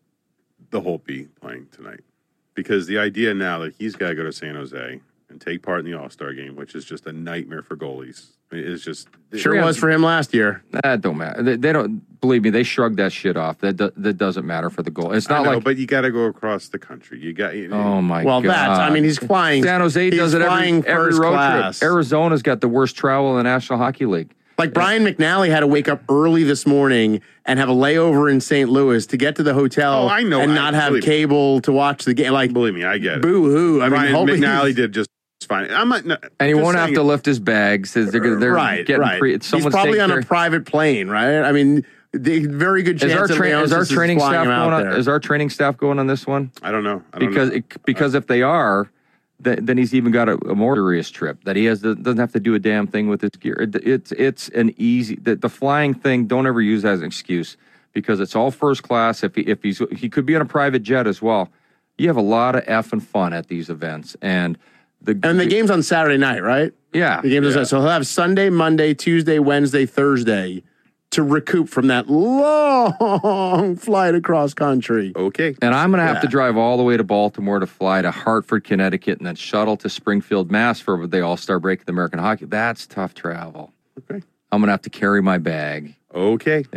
the 0.72 0.82
Holtby 0.82 1.28
playing 1.40 1.68
tonight 1.72 2.00
because 2.56 2.88
the 2.88 2.98
idea 2.98 3.36
now 3.36 3.60
that 3.60 3.76
he's 3.78 3.96
got 3.96 4.10
to 4.10 4.16
go 4.16 4.24
to 4.24 4.34
San 4.34 4.56
Jose 4.56 5.00
and 5.30 5.40
take 5.40 5.62
part 5.62 5.80
in 5.80 5.86
the 5.86 5.94
All 5.94 6.10
Star 6.10 6.34
game, 6.34 6.56
which 6.56 6.74
is 6.74 6.86
just 6.86 7.06
a 7.06 7.12
nightmare 7.12 7.62
for 7.62 7.78
goalies. 7.78 8.32
It's 8.52 8.84
just 8.84 9.08
Sure 9.36 9.54
Yeah. 9.56 9.64
was 9.66 9.78
for 9.78 9.92
him 9.92 10.02
last 10.02 10.34
year. 10.34 10.64
That 10.72 11.02
don't 11.02 11.18
matter. 11.18 11.44
They, 11.44 11.56
they 11.56 11.72
don't 11.72 12.02
believe 12.20 12.42
me. 12.42 12.50
They 12.50 12.64
shrug 12.64 12.96
that 12.96 13.12
shit 13.12 13.38
off. 13.38 13.60
That 13.60 13.78
do, 13.78 13.92
that 13.98 14.18
doesn't 14.18 14.46
matter 14.46 14.72
for 14.72 14.82
the 14.82 14.90
goal. 14.90 15.12
It's 15.12 15.30
I 15.30 15.36
not 15.36 15.44
know, 15.46 15.52
like 15.56 15.64
but 15.64 15.78
you 15.78 15.86
got 15.86 16.02
to 16.02 16.10
go 16.12 16.24
across 16.26 16.70
the 16.70 16.80
country. 16.80 17.20
You 17.20 17.34
got. 17.34 17.54
oh 17.54 18.02
my 18.02 18.24
Well, 18.24 18.42
god. 18.42 18.48
Well, 18.48 18.68
that's. 18.70 18.80
I 18.80 18.90
mean, 18.90 19.04
he's 19.04 19.20
flying. 19.20 19.62
San 19.64 19.82
Jose 19.82 20.04
he's 20.10 20.20
does 20.20 20.34
it 20.34 20.42
every, 20.42 20.84
every 20.88 21.14
road 21.14 21.34
class. 21.34 21.78
trip. 21.80 21.92
Arizona's 21.92 22.42
got 22.42 22.60
the 22.62 22.68
worst 22.68 22.96
travel 22.98 23.32
in 23.32 23.38
the 23.38 23.44
National 23.44 23.78
Hockey 23.78 24.08
League. 24.08 24.34
Like 24.58 24.74
Brian 24.74 25.06
McNally 25.06 25.50
had 25.52 25.60
to 25.62 25.68
wake 25.68 25.88
up 25.88 26.02
early 26.10 26.44
this 26.44 26.66
morning 26.66 27.22
and 27.46 27.60
have 27.60 27.70
a 27.70 27.74
layover 27.74 28.30
in 28.32 28.42
St. 28.42 28.68
Louis 28.70 29.06
to 29.06 29.16
get 29.16 29.36
to 29.38 29.44
the 29.44 29.54
hotel. 29.54 30.06
Oh, 30.06 30.08
I 30.10 30.24
know. 30.24 30.42
and 30.42 30.52
I- 30.52 30.56
not 30.56 30.74
have 30.74 30.90
believe 30.90 31.04
me. 31.04 31.08
cable 31.08 31.62
to 31.62 31.72
watch 31.72 32.04
the 32.04 32.14
game. 32.16 32.34
Like 32.34 32.52
Believe 32.52 32.74
me, 32.74 32.84
I 32.84 32.98
get 32.98 33.18
it. 33.18 33.22
boo 33.22 33.44
hoo. 33.44 33.82
I 33.82 33.88
Brian 33.90 34.12
mean, 34.12 34.28
Holtby- 34.28 34.40
McNally 34.44 34.76
did 34.76 34.92
just 34.92 35.08
fine. 35.50 35.70
I'm 35.72 35.90
not. 35.90 36.06
No, 36.06 36.18
And 36.40 36.48
he 36.48 36.54
won't 36.54 36.78
have 36.78 36.94
to 36.94 37.02
it- 37.02 37.04
lift 37.04 37.26
his 37.26 37.40
bags. 37.40 37.94
They're, 37.94 38.06
they're 38.06 38.54
right, 38.54 38.86
getting 38.86 39.02
right. 39.02 39.20
Pre, 39.20 39.34
He's 39.34 39.50
probably 39.50 40.00
on 40.00 40.12
a 40.12 40.22
private 40.22 40.66
plane, 40.66 41.10
right? 41.10 41.42
I 41.42 41.52
mean, 41.52 41.86
the 42.14 42.46
very 42.48 42.82
good 42.84 43.00
chance 43.00 43.12
Is 43.12 43.18
our, 43.20 43.28
tra- 43.28 43.62
is 43.62 43.74
our 43.74 43.86
training 43.86 44.20
staff 44.20 44.46
going 44.46 44.50
on? 44.50 44.82
there. 44.84 44.98
Is 44.98 45.08
our 45.08 45.20
training 45.20 45.50
staff 45.50 45.76
going 45.78 46.00
on 46.00 46.08
this 46.08 46.26
one? 46.26 46.52
I 46.64 46.72
don't 46.72 46.84
know. 46.84 47.04
I 47.14 47.20
don't 47.20 47.30
Because 47.30 47.50
know. 47.50 47.56
it, 47.58 47.86
because 47.86 48.14
if 48.14 48.28
they 48.28 48.42
are, 48.42 48.90
then, 49.42 49.66
then 49.66 49.78
he's 49.78 49.94
even 49.94 50.12
got 50.12 50.28
a, 50.30 50.34
a 50.50 50.56
more 50.56 50.76
serious 50.76 51.10
trip 51.10 51.44
that 51.44 51.56
he 51.56 51.66
has 51.66 51.82
to, 51.82 51.96
doesn't 51.96 52.20
have 52.20 52.32
to 52.34 52.40
do 52.40 52.56
a 52.56 52.60
damn 52.60 52.88
thing 52.88 53.10
with 53.10 53.22
his 53.22 53.32
gear. 53.32 53.56
It, 53.62 53.76
it's 53.76 54.12
it's 54.14 54.50
an 54.50 54.74
easy 54.78 55.16
the, 55.16 55.36
the 55.36 55.50
flying 55.50 55.94
thing. 55.94 56.26
Don't 56.28 56.46
ever 56.48 56.62
use 56.62 56.82
that 56.84 56.94
as 56.94 57.00
an 57.02 57.06
excuse 57.08 57.56
because 57.94 58.20
it's 58.20 58.36
all 58.36 58.52
first 58.52 58.84
class. 58.84 59.24
If 59.24 59.36
he 59.36 59.42
if 59.44 59.64
he's 59.64 59.82
he 59.96 60.10
could 60.10 60.26
be 60.26 60.36
on 60.36 60.42
a 60.42 60.46
private 60.46 60.84
jet 60.84 61.08
as 61.08 61.22
well. 61.22 61.50
You 61.98 62.08
have 62.08 62.18
a 62.18 62.22
lot 62.22 62.56
of 62.56 62.64
f 62.68 62.92
and 62.94 63.06
fun 63.06 63.34
at 63.34 63.48
these 63.50 63.70
events 63.70 64.16
and 64.22 64.58
the 65.02 65.20
and 65.24 65.40
the 65.40 65.46
game's 65.46 65.72
on 65.72 65.82
Saturday 65.84 66.18
night, 66.18 66.44
right? 66.44 66.74
yeah 66.94 67.22
The 67.22 67.30
game's 67.30 67.48
on 67.48 67.52
Saturday. 67.54 67.70
So 67.70 67.80
he'll 67.82 67.90
have 67.90 68.06
Sunday, 68.08 68.50
Monday, 68.50 68.94
Tuesday, 68.94 69.40
Wednesday, 69.40 69.86
Thursday 69.86 70.64
to 71.12 71.24
recoup 71.24 71.68
from 71.70 71.88
that 71.88 72.08
long 72.08 73.76
flight 73.78 74.14
across 74.14 74.54
country. 74.54 75.12
okay. 75.16 75.56
And 75.62 75.74
I'm 75.74 75.90
going 75.90 76.00
to 76.00 76.06
have 76.06 76.18
Yeah. 76.18 76.22
to 76.22 76.28
drive 76.28 76.56
all 76.56 76.78
the 76.78 76.84
way 76.84 76.98
to 76.98 77.04
Baltimore 77.04 77.60
to 77.60 77.66
fly 77.66 78.02
to 78.04 78.12
Hartford, 78.12 78.64
Connecticut, 78.64 79.18
and 79.18 79.26
then 79.26 79.34
shuttle 79.36 79.76
to 79.78 79.90
Springfield, 79.90 80.52
Mass 80.52 80.80
for 80.80 81.08
the 81.08 81.22
All 81.22 81.36
Star 81.38 81.60
break 81.60 81.80
of 81.80 81.86
the 81.88 81.92
American 81.94 82.20
Hockey. 82.20 82.46
That's 82.46 82.86
tough 82.86 83.16
travel. 83.16 83.74
Okay. 83.98 84.24
I'm 84.52 84.60
going 84.62 84.68
to 84.68 84.72
have 84.74 84.84
to 84.84 84.90
carry 84.92 85.22
my 85.22 85.38
bag. 85.40 85.96
Okay. 86.14 86.64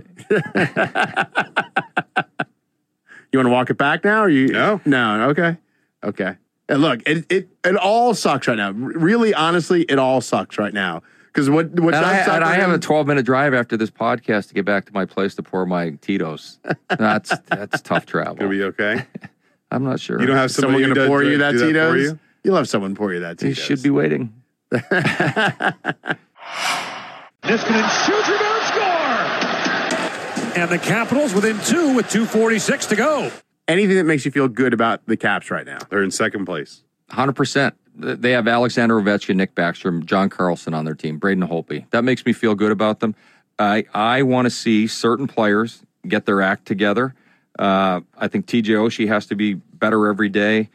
You 3.32 3.38
want 3.38 3.46
to 3.46 3.50
walk 3.50 3.70
it 3.70 3.78
back 3.78 4.04
now? 4.04 4.24
Or 4.24 4.28
you 4.28 4.48
No. 4.48 4.78
no. 4.84 5.30
Okay, 5.30 5.56
okay. 6.04 6.36
And 6.72 6.82
look, 6.82 7.00
it 7.06 7.24
it 7.30 7.48
it 7.64 7.76
all 7.76 8.14
sucks 8.14 8.48
right 8.48 8.56
now. 8.56 8.70
Really, 8.72 9.34
honestly, 9.34 9.82
it 9.82 9.98
all 9.98 10.20
sucks 10.20 10.58
right 10.58 10.72
now. 10.74 11.02
Because 11.26 11.48
what 11.48 11.70
what 11.80 11.94
And 11.94 12.04
I, 12.04 12.16
and 12.18 12.24
for 12.26 12.30
I 12.44 12.54
have 12.54 12.68
him- 12.70 12.74
a 12.74 12.78
12 12.78 13.06
minute 13.06 13.24
drive 13.24 13.54
after 13.54 13.76
this 13.76 13.90
podcast 13.90 14.48
to 14.48 14.54
get 14.54 14.64
back 14.64 14.84
to 14.86 14.92
my 14.92 15.04
place 15.06 15.34
to 15.36 15.42
pour 15.42 15.64
my 15.66 15.90
Tito's. 16.00 16.58
That's 16.88 17.32
that's 17.48 17.80
tough 17.82 18.06
travel. 18.06 18.34
Gonna 18.36 18.50
be 18.50 18.62
okay. 18.64 19.06
I'm 19.70 19.84
not 19.84 20.00
sure. 20.00 20.20
You 20.20 20.26
don't 20.26 20.36
have 20.36 20.50
someone 20.50 20.82
going 20.82 20.94
to 20.94 21.00
who 21.02 21.06
pour 21.06 21.22
you 21.22 21.38
that 21.38 21.52
do 21.52 21.58
for 21.60 21.66
Tito's. 21.66 22.02
you? 22.02 22.18
You'll 22.44 22.56
have 22.56 22.68
someone 22.68 22.94
pour 22.94 23.12
you 23.14 23.20
that 23.20 23.40
He 23.40 23.48
Tito's. 23.54 23.64
should 23.64 23.82
be 23.82 23.88
waiting. 23.90 24.32
Niskanen 27.42 27.88
shoots, 28.06 28.28
rebound, 28.28 28.62
score! 28.64 30.60
And 30.62 30.70
the 30.70 30.78
Capitals 30.78 31.34
within 31.34 31.58
two 31.60 31.94
with 31.94 32.06
2.46 32.08 32.88
to 32.90 32.96
go. 32.96 33.30
Anything 33.68 33.96
that 33.96 34.04
makes 34.04 34.24
you 34.24 34.30
feel 34.30 34.48
good 34.48 34.72
about 34.72 35.06
the 35.06 35.16
Caps 35.16 35.50
right 35.50 35.66
now. 35.66 35.78
They're 35.90 36.02
in 36.02 36.10
second 36.10 36.46
place. 36.46 36.82
Hundred 37.10 37.34
percent. 37.34 37.74
They 37.94 38.30
have 38.32 38.48
Alexander 38.48 39.00
Ovechkin, 39.00 39.36
Nick 39.36 39.54
Backstrom, 39.54 40.04
John 40.06 40.30
Carlson 40.30 40.72
on 40.72 40.86
their 40.86 40.94
team, 40.94 41.18
Braden 41.18 41.46
Holtby. 41.46 41.90
That 41.90 42.04
makes 42.04 42.24
me 42.24 42.32
feel 42.32 42.54
good 42.54 42.72
about 42.72 43.00
them. 43.00 43.14
I 43.58 43.84
I 43.92 44.22
want 44.22 44.46
to 44.46 44.50
see 44.50 44.86
certain 44.86 45.26
players 45.26 45.82
get 46.06 46.26
their 46.26 46.40
act 46.40 46.66
together. 46.66 47.14
Uh, 47.58 48.00
I 48.16 48.28
think 48.28 48.46
TJ 48.46 48.64
Oshie 48.64 49.08
has 49.08 49.26
to 49.26 49.34
be 49.34 49.54
better 49.54 50.08
every 50.08 50.30
day. 50.30 50.70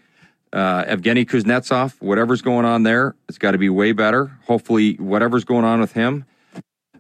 Uh, 0.54 0.86
Evgeny 0.86 1.26
Kuznetsov, 1.26 1.96
whatever's 2.00 2.42
going 2.42 2.66
on 2.66 2.84
there, 2.84 3.16
it's 3.28 3.38
got 3.38 3.52
to 3.52 3.58
be 3.58 3.70
way 3.70 3.92
better. 3.92 4.38
Hopefully, 4.46 4.94
whatever's 4.96 5.44
going 5.44 5.66
on 5.66 5.82
with 5.82 5.92
him, 5.92 6.26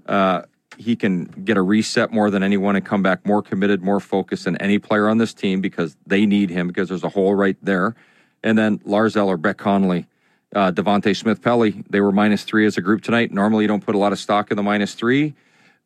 uh, 0.05 0.41
he 0.77 0.95
can 0.95 1.25
get 1.25 1.57
a 1.57 1.61
reset 1.61 2.11
more 2.11 2.29
than 2.29 2.43
anyone 2.43 2.75
and 2.75 2.85
come 2.85 3.03
back 3.03 3.25
more 3.25 3.41
committed, 3.41 3.81
more 3.81 3.99
focused 3.99 4.45
than 4.45 4.55
any 4.57 4.79
player 4.79 5.09
on 5.09 5.17
this 5.17 5.33
team 5.33 5.61
because 5.61 5.95
they 6.05 6.25
need 6.25 6.49
him 6.49 6.67
because 6.67 6.89
there's 6.89 7.03
a 7.03 7.09
hole 7.09 7.35
right 7.35 7.57
there. 7.61 7.95
And 8.43 8.57
then 8.57 8.79
Lars 8.85 9.17
Eller, 9.17 9.37
Brett 9.37 9.57
Connolly, 9.57 10.07
uh, 10.55 10.71
Devante 10.71 11.15
Smith 11.15 11.41
Pelly, 11.41 11.83
they 11.89 11.99
were 11.99 12.11
minus 12.11 12.43
three 12.43 12.65
as 12.65 12.77
a 12.77 12.81
group 12.81 13.01
tonight. 13.01 13.31
Normally, 13.31 13.63
you 13.63 13.67
don't 13.67 13.83
put 13.83 13.95
a 13.95 13.97
lot 13.97 14.11
of 14.11 14.19
stock 14.19 14.51
in 14.51 14.57
the 14.57 14.63
minus 14.63 14.93
three 14.93 15.33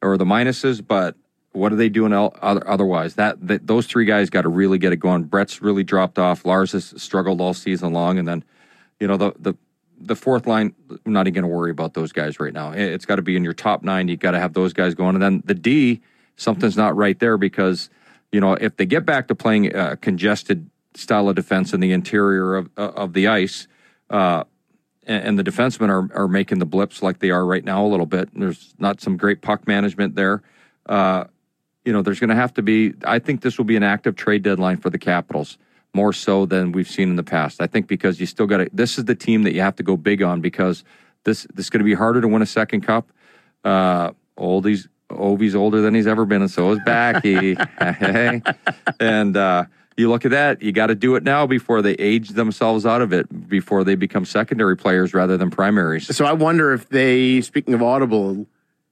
or 0.02 0.18
the 0.18 0.26
minuses, 0.26 0.86
but 0.86 1.16
what 1.54 1.72
are 1.74 1.76
they 1.76 1.90
doing 1.90 2.14
el- 2.14 2.36
other, 2.42 2.68
otherwise? 2.68 3.16
That, 3.16 3.46
that 3.48 3.68
those 3.68 3.88
three 3.88 4.06
guys 4.06 4.30
got 4.30 4.44
to 4.44 4.50
really 4.50 4.78
get 4.78 4.94
it 4.94 4.98
going. 4.98 5.24
Brett's 5.24 5.62
really 5.62 5.84
dropped 5.84 6.20
off. 6.20 6.46
Lars 6.46 6.74
has 6.74 6.94
struggled 7.02 7.42
all 7.42 7.54
season 7.54 7.94
long, 7.94 8.20
and 8.20 8.28
then 8.28 8.44
you 9.00 9.08
know 9.08 9.18
the 9.18 9.34
the 9.40 9.56
the 10.02 10.16
fourth 10.16 10.48
line. 10.48 10.74
I'm 11.06 11.14
not 11.14 11.28
even 11.28 11.42
going 11.42 11.52
to 11.52 11.56
worry 11.56 11.72
about 11.72 11.94
those 11.94 12.12
guys 12.12 12.40
right 12.40 12.54
now. 12.54 12.72
It- 12.72 12.92
It's 12.94 13.06
got 13.06 13.16
to 13.18 13.22
be 13.22 13.36
in 13.36 13.44
your 13.44 13.54
top 13.54 13.84
nine. 13.84 14.08
You 14.08 14.18
got 14.18 14.32
to 14.32 14.40
have 14.40 14.54
those 14.54 14.74
guys 14.74 14.96
going, 14.96 15.16
and 15.16 15.22
then 15.22 15.44
the 15.46 15.54
D. 15.54 16.02
Something's 16.36 16.78
not 16.78 16.96
right 16.96 17.20
there 17.20 17.38
because 17.38 17.90
you 18.32 18.40
know 18.42 18.54
if 18.54 18.78
they 18.78 18.86
get 18.86 19.06
back 19.06 19.28
to 19.28 19.36
playing 19.36 19.76
a 19.76 19.96
congested 19.98 20.70
style 20.96 21.30
of 21.30 21.36
defense 21.36 21.74
in 21.74 21.80
the 21.80 21.92
interior 21.92 22.56
of 22.56 22.70
of 22.78 23.14
the 23.14 23.28
ice. 23.28 23.68
Uh, 24.10 24.44
and 25.08 25.24
and 25.24 25.40
the 25.40 25.44
defensemen 25.44 25.90
are, 25.90 26.14
are 26.24 26.28
making 26.28 26.60
the 26.60 26.66
blips 26.66 27.02
like 27.02 27.20
they 27.20 27.32
are 27.32 27.46
right 27.46 27.64
now 27.64 27.86
a 27.86 27.88
little 27.88 28.06
bit. 28.06 28.30
There's 28.34 28.74
not 28.80 29.02
some 29.02 29.18
great 29.18 29.42
puck 29.42 29.68
management 29.68 30.16
there. 30.16 30.42
Uh, 30.86 31.26
you 31.86 31.92
know, 31.92 32.02
there's 32.02 32.20
going 32.20 32.30
to 32.30 32.36
have 32.36 32.54
to 32.56 32.62
be. 32.62 32.94
I 33.06 33.20
think 33.20 33.42
this 33.42 33.58
will 33.58 33.66
be 33.66 33.76
an 33.76 33.84
active 33.84 34.16
trade 34.16 34.44
deadline 34.44 34.78
for 34.78 34.90
the 34.90 35.00
Capitals 35.00 35.58
more 35.94 36.14
so 36.14 36.46
than 36.46 36.72
we've 36.72 36.90
seen 36.90 37.10
in 37.10 37.16
the 37.16 37.24
past. 37.24 37.62
I 37.62 37.68
think 37.68 37.88
because 37.88 38.20
you 38.20 38.26
still 38.26 38.48
got 38.48 38.58
to. 38.58 38.70
This 38.72 38.98
is 38.98 39.06
the 39.06 39.16
team 39.16 39.44
that 39.44 39.54
you 39.54 39.62
have 39.62 39.76
to 39.78 39.84
go 39.84 39.98
big 39.98 40.22
on 40.22 40.42
because 40.42 40.84
this 41.24 41.46
this 41.54 41.66
is 41.66 41.70
going 41.70 41.80
to 41.80 41.86
be 41.86 41.94
harder 41.94 42.22
to 42.22 42.28
win 42.28 42.42
a 42.42 42.48
second 42.48 42.82
cup. 42.82 43.12
Uh, 43.64 44.12
Oldie's 44.38 44.88
Ovi's 45.10 45.56
older 45.56 45.82
than 45.82 45.94
he's 45.94 46.08
ever 46.08 46.26
been, 46.26 46.42
and 46.42 46.52
so 46.52 46.72
is 46.72 46.80
Backy. 46.86 47.58
and 49.00 49.38
uh, 49.38 49.66
you 49.98 50.10
look 50.10 50.26
at 50.26 50.32
that, 50.32 50.62
you 50.62 50.72
got 50.72 50.88
to 50.88 50.96
do 50.96 51.16
it 51.16 51.24
now 51.24 51.46
before 51.46 51.82
they 51.82 51.94
age 51.94 52.30
themselves 52.30 52.86
out 52.86 53.02
of 53.02 53.14
it, 53.14 53.50
before 53.50 53.84
they 53.84 53.96
become 53.96 54.26
secondary 54.26 54.78
players 54.78 55.14
rather 55.14 55.38
than 55.38 55.52
primaries. 55.52 56.14
So 56.16 56.26
I 56.26 56.34
wonder 56.34 56.74
if 56.74 56.90
they, 56.90 57.42
speaking 57.42 57.74
of 57.74 57.84
audible, 57.84 58.48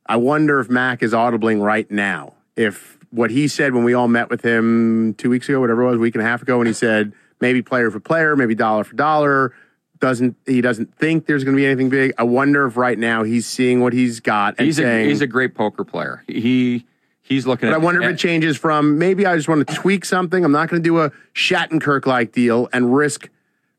I 0.05 0.17
wonder 0.17 0.59
if 0.59 0.69
Mac 0.69 1.01
is 1.03 1.13
audibling 1.13 1.61
right 1.61 1.89
now. 1.89 2.33
If 2.55 2.98
what 3.11 3.31
he 3.31 3.47
said 3.47 3.73
when 3.73 3.83
we 3.83 3.93
all 3.93 4.07
met 4.07 4.29
with 4.29 4.43
him 4.43 5.13
two 5.15 5.29
weeks 5.29 5.47
ago, 5.49 5.59
whatever 5.59 5.81
it 5.83 5.85
was, 5.87 5.95
a 5.95 5.99
week 5.99 6.15
and 6.15 6.21
a 6.23 6.25
half 6.27 6.41
ago, 6.41 6.59
and 6.59 6.67
he 6.67 6.73
said 6.73 7.13
maybe 7.41 7.61
player 7.61 7.89
for 7.89 7.99
player, 7.99 8.35
maybe 8.35 8.55
dollar 8.55 8.83
for 8.83 8.95
dollar, 8.95 9.53
doesn't 9.99 10.35
he 10.45 10.61
doesn't 10.61 10.95
think 10.95 11.25
there's 11.25 11.43
going 11.43 11.55
to 11.55 11.59
be 11.59 11.65
anything 11.65 11.89
big. 11.89 12.13
I 12.17 12.23
wonder 12.23 12.65
if 12.65 12.77
right 12.77 12.97
now 12.97 13.23
he's 13.23 13.45
seeing 13.47 13.81
what 13.81 13.93
he's 13.93 14.19
got 14.19 14.55
and 14.57 14.65
He's 14.65 14.79
a 14.79 14.83
saying. 14.83 15.09
he's 15.09 15.21
a 15.21 15.27
great 15.27 15.55
poker 15.55 15.83
player. 15.83 16.23
He 16.27 16.85
he's 17.21 17.45
looking 17.47 17.67
but 17.69 17.73
at. 17.75 17.81
I 17.81 17.83
wonder 17.83 18.01
if 18.03 18.11
it 18.11 18.17
changes 18.17 18.55
from 18.57 18.97
maybe 18.97 19.25
I 19.25 19.35
just 19.35 19.47
want 19.49 19.67
to 19.67 19.73
tweak 19.75 20.05
something. 20.05 20.45
I'm 20.45 20.51
not 20.51 20.69
going 20.69 20.81
to 20.81 20.87
do 20.87 20.99
a 20.99 21.11
Shattenkirk 21.33 22.05
like 22.05 22.31
deal 22.31 22.69
and 22.71 22.95
risk, 22.95 23.29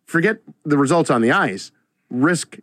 forget 0.04 0.38
the 0.64 0.76
results 0.76 1.08
on 1.10 1.22
the 1.22 1.32
ice, 1.32 1.70
risk 2.10 2.58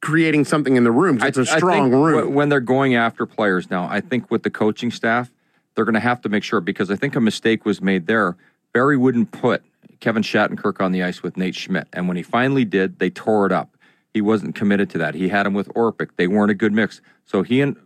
creating 0.00 0.44
something 0.44 0.76
in 0.76 0.84
the 0.84 0.92
room. 0.92 1.18
It's 1.22 1.38
a 1.38 1.46
strong 1.46 1.90
room. 1.90 2.28
wh- 2.30 2.34
When 2.34 2.48
they're 2.50 2.60
going 2.60 2.94
after 2.94 3.24
players 3.26 3.70
now, 3.70 3.88
I 3.90 4.00
think 4.02 4.30
with 4.30 4.42
the 4.42 4.50
coaching 4.50 4.90
staff, 4.90 5.30
they're 5.74 5.84
going 5.84 5.94
to 5.94 6.00
have 6.00 6.20
to 6.22 6.28
make 6.28 6.44
sure 6.44 6.60
because 6.60 6.90
I 6.90 6.96
think 6.96 7.16
a 7.16 7.20
mistake 7.20 7.64
was 7.64 7.80
made 7.80 8.06
there. 8.06 8.36
Barry 8.72 8.96
wouldn't 8.96 9.32
put 9.32 9.62
Kevin 10.00 10.22
Shattenkirk 10.22 10.80
on 10.80 10.92
the 10.92 11.02
ice 11.02 11.22
with 11.22 11.36
Nate 11.36 11.54
Schmidt, 11.54 11.88
and 11.92 12.08
when 12.08 12.16
he 12.16 12.22
finally 12.22 12.64
did, 12.64 12.98
they 12.98 13.10
tore 13.10 13.46
it 13.46 13.52
up. 13.52 13.76
He 14.12 14.20
wasn't 14.20 14.54
committed 14.54 14.90
to 14.90 14.98
that. 14.98 15.14
He 15.14 15.28
had 15.28 15.46
him 15.46 15.54
with 15.54 15.68
Orpik. 15.70 16.10
They 16.16 16.28
weren't 16.28 16.50
a 16.50 16.54
good 16.54 16.72
mix. 16.72 17.00
So 17.24 17.42
he 17.42 17.60
and 17.60 17.76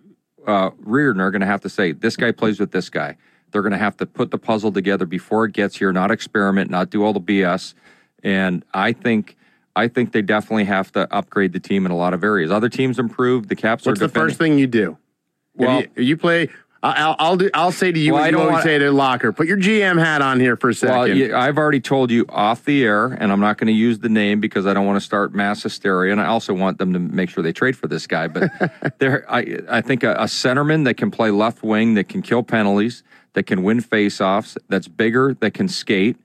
uh, 0.46 0.70
Reirden 0.70 1.20
are 1.20 1.30
going 1.30 1.40
to 1.40 1.46
have 1.46 1.62
to 1.62 1.70
say, 1.70 1.92
this 1.92 2.16
guy 2.16 2.32
plays 2.32 2.60
with 2.60 2.70
this 2.70 2.90
guy. 2.90 3.16
They're 3.50 3.62
going 3.62 3.72
to 3.72 3.78
have 3.78 3.96
to 3.98 4.06
put 4.06 4.30
the 4.30 4.38
puzzle 4.38 4.70
together 4.70 5.06
before 5.06 5.46
it 5.46 5.52
gets 5.52 5.76
here, 5.76 5.90
not 5.90 6.10
experiment, 6.10 6.70
not 6.70 6.90
do 6.90 7.02
all 7.02 7.14
the 7.14 7.20
BS. 7.20 7.72
And 8.22 8.62
I 8.74 8.92
think 8.92 9.36
I 9.74 9.86
think 9.88 10.12
they 10.12 10.22
definitely 10.22 10.64
have 10.64 10.90
to 10.92 11.12
upgrade 11.14 11.52
the 11.52 11.60
team 11.60 11.86
in 11.86 11.92
a 11.92 11.96
lot 11.96 12.12
of 12.12 12.24
areas. 12.24 12.50
Other 12.50 12.68
teams 12.68 12.98
improved. 12.98 13.48
The 13.48 13.54
Caps 13.54 13.86
What's 13.86 14.00
are 14.00 14.04
What's 14.04 14.12
the 14.12 14.20
first 14.20 14.36
thing 14.36 14.58
you 14.58 14.66
do? 14.66 14.98
Well- 15.54 15.82
you, 15.82 16.02
you 16.02 16.16
play. 16.16 16.50
I- 16.82 16.92
I'll, 17.02 17.16
I'll 17.18 17.36
do. 17.36 17.50
I'll 17.54 17.72
say 17.72 17.90
to 17.90 17.98
you 17.98 18.12
Well, 18.12 18.22
what 18.22 18.26
I 18.26 18.30
you 18.30 18.38
always 18.38 18.52
want- 18.52 18.64
say 18.64 18.78
to 18.78 18.90
Locker. 18.92 19.32
Put 19.32 19.46
your 19.48 19.56
GM 19.56 19.98
hat 19.98 20.22
on 20.22 20.38
here 20.38 20.56
for 20.56 20.70
a 20.70 20.74
second. 20.74 20.96
Well, 20.96 21.08
you, 21.08 21.34
I've 21.34 21.58
already 21.58 21.80
told 21.80 22.10
you 22.10 22.24
off 22.28 22.64
the 22.64 22.84
air, 22.84 23.06
and 23.06 23.32
I'm 23.32 23.40
not 23.40 23.58
going 23.58 23.66
to 23.66 23.72
use 23.72 23.98
the 23.98 24.08
name 24.08 24.40
because 24.40 24.66
I 24.66 24.74
don't 24.74 24.86
want 24.86 24.96
to 24.96 25.04
start 25.04 25.34
mass 25.34 25.62
hysteria, 25.62 26.12
and 26.12 26.20
I 26.20 26.26
also 26.26 26.54
want 26.54 26.78
them 26.78 26.92
to 26.92 26.98
make 26.98 27.30
sure 27.30 27.42
they 27.42 27.52
trade 27.52 27.76
for 27.76 27.88
this 27.88 28.06
guy. 28.06 28.28
But 28.28 28.50
there, 28.98 29.24
I, 29.28 29.58
I 29.68 29.80
think 29.80 30.04
a, 30.04 30.12
a 30.14 30.24
centerman 30.24 30.84
that 30.84 30.94
can 30.96 31.10
play 31.10 31.30
left 31.30 31.62
wing, 31.62 31.94
that 31.94 32.08
can 32.08 32.22
kill 32.22 32.42
penalties, 32.44 33.02
that 33.32 33.44
can 33.44 33.62
win 33.64 33.80
faceoffs, 33.82 34.56
that's 34.68 34.86
bigger, 34.88 35.34
that 35.40 35.54
can 35.54 35.66
skate, 35.68 36.16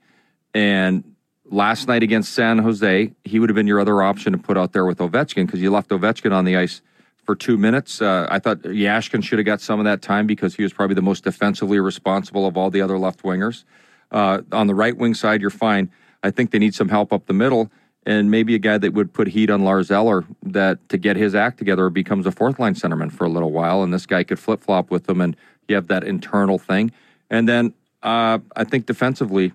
and 0.54 1.02
last 1.50 1.88
night 1.88 2.02
against 2.02 2.32
San 2.32 2.58
Jose, 2.58 3.12
he 3.24 3.38
would 3.38 3.50
have 3.50 3.54
been 3.54 3.66
your 3.66 3.78
other 3.80 4.02
option 4.02 4.32
to 4.32 4.38
put 4.38 4.56
out 4.56 4.72
there 4.72 4.84
with 4.86 4.98
Ovechkin 4.98 5.46
because 5.46 5.60
you 5.60 5.70
left 5.70 5.90
Ovechkin 5.90 6.32
on 6.32 6.44
the 6.44 6.56
ice 6.56 6.80
for 7.24 7.34
two 7.34 7.56
minutes. 7.56 8.02
Uh, 8.02 8.26
I 8.30 8.38
thought 8.38 8.62
Jaskin 8.62 9.22
should 9.22 9.38
have 9.38 9.46
got 9.46 9.60
some 9.60 9.78
of 9.80 9.84
that 9.84 10.02
time 10.02 10.26
because 10.26 10.54
he 10.54 10.62
was 10.62 10.72
probably 10.72 10.94
the 10.94 11.02
most 11.02 11.24
defensively 11.24 11.80
responsible 11.80 12.46
of 12.46 12.56
all 12.56 12.70
the 12.70 12.80
other 12.80 12.98
left 12.98 13.22
wingers. 13.22 13.64
Uh, 14.10 14.42
on 14.52 14.66
the 14.66 14.74
right 14.74 14.96
wing 14.96 15.14
side, 15.14 15.40
you're 15.40 15.50
fine. 15.50 15.90
I 16.22 16.30
think 16.30 16.50
they 16.50 16.58
need 16.58 16.74
some 16.74 16.88
help 16.88 17.12
up 17.12 17.26
the 17.26 17.32
middle, 17.32 17.70
and 18.06 18.30
maybe 18.30 18.54
a 18.54 18.58
guy 18.58 18.78
that 18.78 18.92
would 18.92 19.12
put 19.12 19.28
heat 19.28 19.50
on 19.50 19.64
Lars 19.64 19.90
Eller 19.90 20.24
that 20.42 20.88
to 20.88 20.98
get 20.98 21.16
his 21.16 21.34
act 21.34 21.58
together 21.58 21.90
becomes 21.90 22.26
a 22.26 22.32
fourth 22.32 22.58
line 22.58 22.74
centerman 22.74 23.10
for 23.10 23.24
a 23.24 23.28
little 23.28 23.50
while, 23.50 23.82
and 23.82 23.92
this 23.92 24.06
guy 24.06 24.22
could 24.24 24.38
flip 24.38 24.62
flop 24.62 24.90
with 24.90 25.04
them, 25.04 25.20
and 25.20 25.36
you 25.68 25.74
have 25.74 25.88
that 25.88 26.04
internal 26.04 26.58
thing. 26.58 26.92
And 27.30 27.48
then 27.48 27.74
uh, 28.02 28.38
I 28.54 28.64
think 28.64 28.86
defensively, 28.86 29.52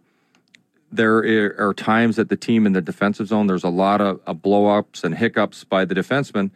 there 0.91 1.55
are 1.59 1.73
times 1.73 2.15
that 2.15 2.29
the 2.29 2.35
team 2.35 2.65
in 2.65 2.73
the 2.73 2.81
defensive 2.81 3.27
zone, 3.27 3.47
there's 3.47 3.63
a 3.63 3.69
lot 3.69 4.01
of, 4.01 4.19
of 4.25 4.41
blow 4.41 4.65
ups 4.67 5.03
and 5.03 5.15
hiccups 5.15 5.63
by 5.63 5.85
the 5.85 5.93
defensemen. 5.93 6.49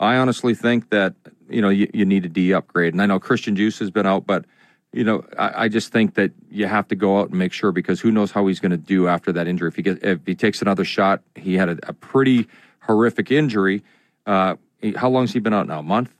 I 0.00 0.16
honestly 0.16 0.54
think 0.54 0.90
that, 0.90 1.14
you 1.48 1.60
know, 1.60 1.68
you, 1.68 1.88
you 1.92 2.04
need 2.04 2.24
a 2.24 2.28
D 2.28 2.52
upgrade. 2.52 2.94
And 2.94 3.02
I 3.02 3.06
know 3.06 3.18
Christian 3.18 3.56
Djoos 3.56 3.78
has 3.80 3.90
been 3.90 4.06
out, 4.06 4.26
but, 4.26 4.44
you 4.92 5.02
know, 5.04 5.24
I, 5.38 5.64
I 5.64 5.68
just 5.68 5.92
think 5.92 6.14
that 6.14 6.30
you 6.50 6.66
have 6.66 6.86
to 6.88 6.94
go 6.94 7.18
out 7.20 7.30
and 7.30 7.38
make 7.38 7.52
sure 7.52 7.72
because 7.72 8.00
who 8.00 8.10
knows 8.12 8.30
how 8.30 8.46
he's 8.46 8.60
going 8.60 8.70
to 8.70 8.76
do 8.76 9.08
after 9.08 9.32
that 9.32 9.46
injury. 9.48 9.68
If 9.68 9.76
he 9.76 9.82
gets, 9.82 10.00
if 10.04 10.20
he 10.24 10.34
takes 10.34 10.62
another 10.62 10.84
shot, 10.84 11.22
he 11.34 11.54
had 11.54 11.68
a, 11.68 11.78
a 11.88 11.92
pretty 11.92 12.46
horrific 12.80 13.30
injury. 13.30 13.82
Uh, 14.26 14.56
he- 14.80 14.92
how 14.92 15.08
long's 15.08 15.32
he 15.32 15.40
been 15.40 15.52
out 15.54 15.66
now? 15.66 15.80
A 15.80 15.82
month 15.82 16.14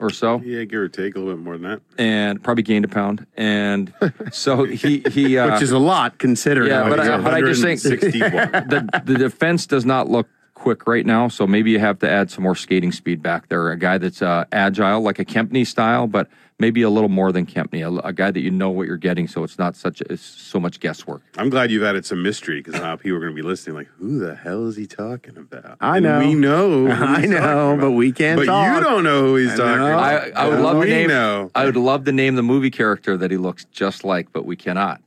or 0.00 0.10
so? 0.10 0.40
Yeah, 0.40 0.64
give 0.64 0.80
or 0.80 0.88
take 0.88 1.14
a 1.14 1.18
little 1.18 1.34
bit 1.36 1.44
more 1.44 1.56
than 1.56 1.70
that. 1.70 1.80
And 1.98 2.42
probably 2.42 2.62
gained 2.64 2.84
a 2.84 2.88
pound. 2.88 3.26
And 3.36 3.92
so 4.32 4.64
he, 4.64 5.02
he, 5.10 5.38
uh, 5.38 5.52
which 5.52 5.62
is 5.62 5.70
a 5.72 5.78
lot 5.78 6.18
considering. 6.18 6.68
Yeah, 6.68 6.88
but 6.88 6.98
I- 6.98 7.16
but 7.18 7.32
I 7.34 7.40
just 7.42 7.62
think- 7.62 7.80
161. 7.84 8.68
the 8.68 9.02
the 9.04 9.18
defense 9.18 9.66
does 9.66 9.84
not 9.86 10.08
look 10.10 10.28
quick 10.60 10.86
right 10.86 11.06
now, 11.06 11.26
so 11.28 11.46
maybe 11.46 11.70
you 11.70 11.78
have 11.80 11.98
to 12.00 12.08
add 12.08 12.30
some 12.30 12.44
more 12.44 12.54
skating 12.54 12.92
speed 12.92 13.22
back 13.22 13.48
there. 13.48 13.70
A 13.70 13.78
guy 13.78 13.96
that's 13.98 14.20
uh, 14.22 14.44
agile, 14.52 15.00
like 15.00 15.18
a 15.18 15.24
Kempny 15.24 15.66
style, 15.66 16.06
but 16.06 16.28
maybe 16.58 16.82
a 16.82 16.90
little 16.90 17.08
more 17.08 17.32
than 17.32 17.46
Kempny. 17.46 17.80
A, 17.82 18.06
a 18.06 18.12
guy 18.12 18.30
that 18.30 18.40
you 18.40 18.50
know 18.50 18.68
what 18.68 18.86
you're 18.86 18.98
getting, 18.98 19.26
so 19.26 19.42
it's 19.42 19.58
not 19.58 19.74
such 19.74 20.02
it's 20.02 20.22
so 20.22 20.60
much 20.60 20.78
guesswork. 20.78 21.22
I'm 21.38 21.48
glad 21.48 21.70
you've 21.70 21.82
added 21.82 22.04
some 22.04 22.22
mystery 22.22 22.60
because 22.62 22.74
now 22.80 22.94
people 22.96 23.16
are 23.16 23.20
going 23.20 23.34
to 23.34 23.42
be 23.42 23.46
listening. 23.48 23.74
Like, 23.76 23.88
who 23.98 24.18
the 24.18 24.34
hell 24.34 24.66
is 24.68 24.76
he 24.76 24.86
talking 24.86 25.38
about? 25.38 25.78
I 25.80 25.96
And 25.96 26.04
know. 26.04 26.18
we 26.18 26.34
know. 26.34 26.86
who 26.88 26.90
I 27.04 27.20
he's 27.22 27.30
know, 27.30 27.78
but 27.80 27.92
we 27.92 28.12
can't 28.12 28.38
But 28.38 28.44
talk. 28.46 28.74
you 28.76 28.82
don't 28.84 29.02
know 29.02 29.22
who 29.28 29.36
he's 29.36 29.52
I 29.52 29.56
talking 29.56 29.78
know. 29.78 29.86
about. 29.88 30.04
I, 30.04 30.30
I 30.36 30.48
would 30.48 30.56
But 30.56 30.62
love 30.62 30.82
to 30.82 30.88
name. 30.88 31.08
know. 31.08 31.50
I 31.54 31.64
would 31.64 31.76
love 31.76 32.04
to 32.04 32.12
name 32.12 32.34
the 32.36 32.42
movie 32.42 32.70
character 32.70 33.16
that 33.16 33.30
he 33.30 33.38
looks 33.38 33.64
just 33.72 34.04
like, 34.04 34.30
but 34.32 34.44
we 34.44 34.56
cannot. 34.56 35.00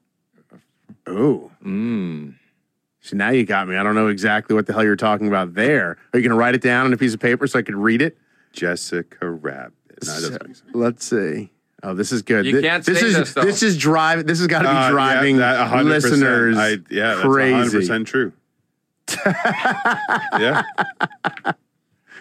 Oh. 1.06 1.52
Mm. 1.64 2.34
So 3.04 3.16
now 3.18 3.30
you 3.30 3.46
got 3.46 3.68
me. 3.68 3.76
I 3.76 3.84
don't 3.84 3.96
know 3.96 4.08
exactly 4.08 4.56
what 4.56 4.66
the 4.66 4.74
hell 4.74 4.84
you're 4.84 4.96
talking 4.96 5.28
about 5.28 5.54
there. 5.56 5.98
Are 6.14 6.20
you 6.20 6.22
going 6.22 6.30
to 6.32 6.36
write 6.38 6.56
it 6.56 6.62
down 6.62 6.86
on 6.86 6.94
a 6.94 6.98
piece 6.98 7.14
of 7.14 7.20
paper 7.20 7.46
so 7.48 7.60
I 7.60 7.62
could 7.62 7.76
read 7.76 8.02
it? 8.02 8.18
Jessica 8.54 9.30
Rabbit. 9.30 9.74
No, 10.06 10.14
that 10.14 10.22
doesn't 10.22 10.48
make 10.48 10.56
sense. 10.56 10.64
Let's 10.74 11.06
see. 11.06 11.52
Oh, 11.84 11.94
this 11.94 12.14
is 12.14 12.22
good. 12.22 12.46
You 12.46 12.58
Thi- 12.62 12.62
can't 12.68 12.86
this 12.86 13.00
say 13.02 13.08
is 13.08 13.14
this, 13.16 13.34
though. 13.34 13.42
this 13.44 13.62
is 13.62 13.78
drive. 13.78 14.26
This 14.26 14.40
has 14.40 14.48
got 14.48 14.60
to 14.60 14.70
be 14.70 14.70
Uh, 14.70 14.74
yeah, 14.84 14.90
driving 14.92 15.38
that 15.38 15.70
100%. 15.70 15.84
listeners 15.86 16.58
I, 16.58 16.78
yeah, 16.90 17.20
crazy. 17.22 17.80
100% 17.80 18.06
true. 18.06 18.32
yeah. 20.40 20.64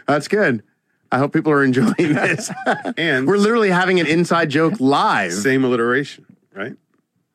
That's 0.08 0.26
good. 0.28 0.62
I 1.12 1.18
hope 1.18 1.32
people 1.32 1.52
are 1.52 1.62
enjoying 1.62 1.94
this. 1.96 2.50
And 2.96 3.26
We're 3.26 3.36
literally 3.36 3.70
having 3.70 4.00
an 4.00 4.06
inside 4.06 4.50
joke 4.50 4.80
live. 4.80 5.32
same 5.32 5.62
alliteration, 5.64 6.26
right? 6.54 6.74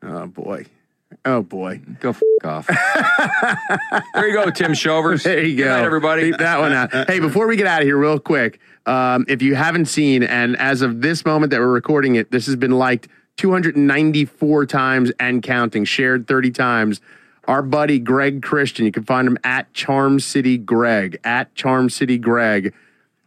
Oh 0.03 0.27
boy. 0.27 0.65
Oh 1.27 1.43
boy. 1.43 1.81
Go 1.99 2.09
f- 2.11 2.21
off. 2.45 2.67
there 4.13 4.27
you 4.29 4.33
go, 4.33 4.49
Tim 4.49 4.73
Shovers. 4.73 5.23
There 5.23 5.43
you 5.43 5.57
go. 5.57 5.67
night, 5.67 5.83
everybody. 5.83 6.31
Beep 6.31 6.37
that 6.37 6.57
one 6.57 6.71
out. 6.71 6.93
hey, 7.09 7.19
before 7.19 7.47
we 7.47 7.57
get 7.57 7.67
out 7.67 7.81
of 7.81 7.85
here, 7.85 7.97
real 7.97 8.17
quick, 8.17 8.61
um, 8.85 9.25
if 9.27 9.41
you 9.41 9.53
haven't 9.53 9.87
seen, 9.87 10.23
and 10.23 10.55
as 10.55 10.81
of 10.81 11.01
this 11.01 11.25
moment 11.25 11.49
that 11.51 11.59
we're 11.59 11.67
recording 11.67 12.15
it, 12.15 12.31
this 12.31 12.45
has 12.45 12.55
been 12.55 12.71
liked 12.71 13.09
294 13.35 14.65
times 14.67 15.11
and 15.19 15.43
counting, 15.43 15.83
shared 15.83 16.27
30 16.27 16.51
times. 16.51 17.01
Our 17.45 17.61
buddy 17.61 17.99
Greg 17.99 18.41
Christian, 18.41 18.85
you 18.85 18.93
can 18.93 19.03
find 19.03 19.27
him 19.27 19.37
at 19.43 19.73
Charm 19.73 20.21
City 20.21 20.57
Greg, 20.57 21.19
at 21.25 21.53
Charm 21.55 21.89
City 21.89 22.17
Greg. 22.17 22.73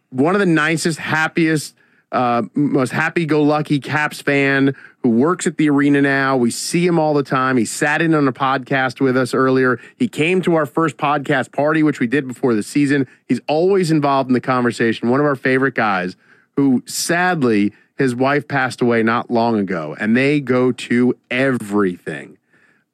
One 0.08 0.34
of 0.34 0.40
the 0.40 0.46
nicest, 0.46 0.98
happiest, 0.98 1.74
uh, 2.12 2.42
most 2.54 2.92
happy-go-lucky 2.92 3.80
Caps 3.80 4.20
fan 4.20 4.74
who 5.02 5.08
works 5.10 5.46
at 5.46 5.56
the 5.56 5.70
arena 5.70 6.02
now. 6.02 6.36
We 6.36 6.50
see 6.50 6.86
him 6.86 6.98
all 6.98 7.14
the 7.14 7.22
time. 7.22 7.56
He 7.56 7.64
sat 7.64 8.02
in 8.02 8.14
on 8.14 8.28
a 8.28 8.32
podcast 8.32 9.00
with 9.00 9.16
us 9.16 9.32
earlier. 9.32 9.80
He 9.96 10.08
came 10.08 10.42
to 10.42 10.54
our 10.56 10.66
first 10.66 10.96
podcast 10.96 11.52
party, 11.52 11.82
which 11.82 12.00
we 12.00 12.06
did 12.06 12.28
before 12.28 12.54
the 12.54 12.62
season. 12.62 13.06
He's 13.28 13.40
always 13.48 13.90
involved 13.90 14.28
in 14.28 14.34
the 14.34 14.40
conversation. 14.40 15.08
One 15.08 15.20
of 15.20 15.26
our 15.26 15.36
favorite 15.36 15.74
guys 15.74 16.16
who 16.56 16.82
sadly 16.86 17.72
his 17.96 18.14
wife 18.14 18.48
passed 18.48 18.80
away 18.80 19.02
not 19.02 19.30
long 19.30 19.58
ago, 19.58 19.94
and 20.00 20.16
they 20.16 20.40
go 20.40 20.72
to 20.72 21.14
everything. 21.30 22.38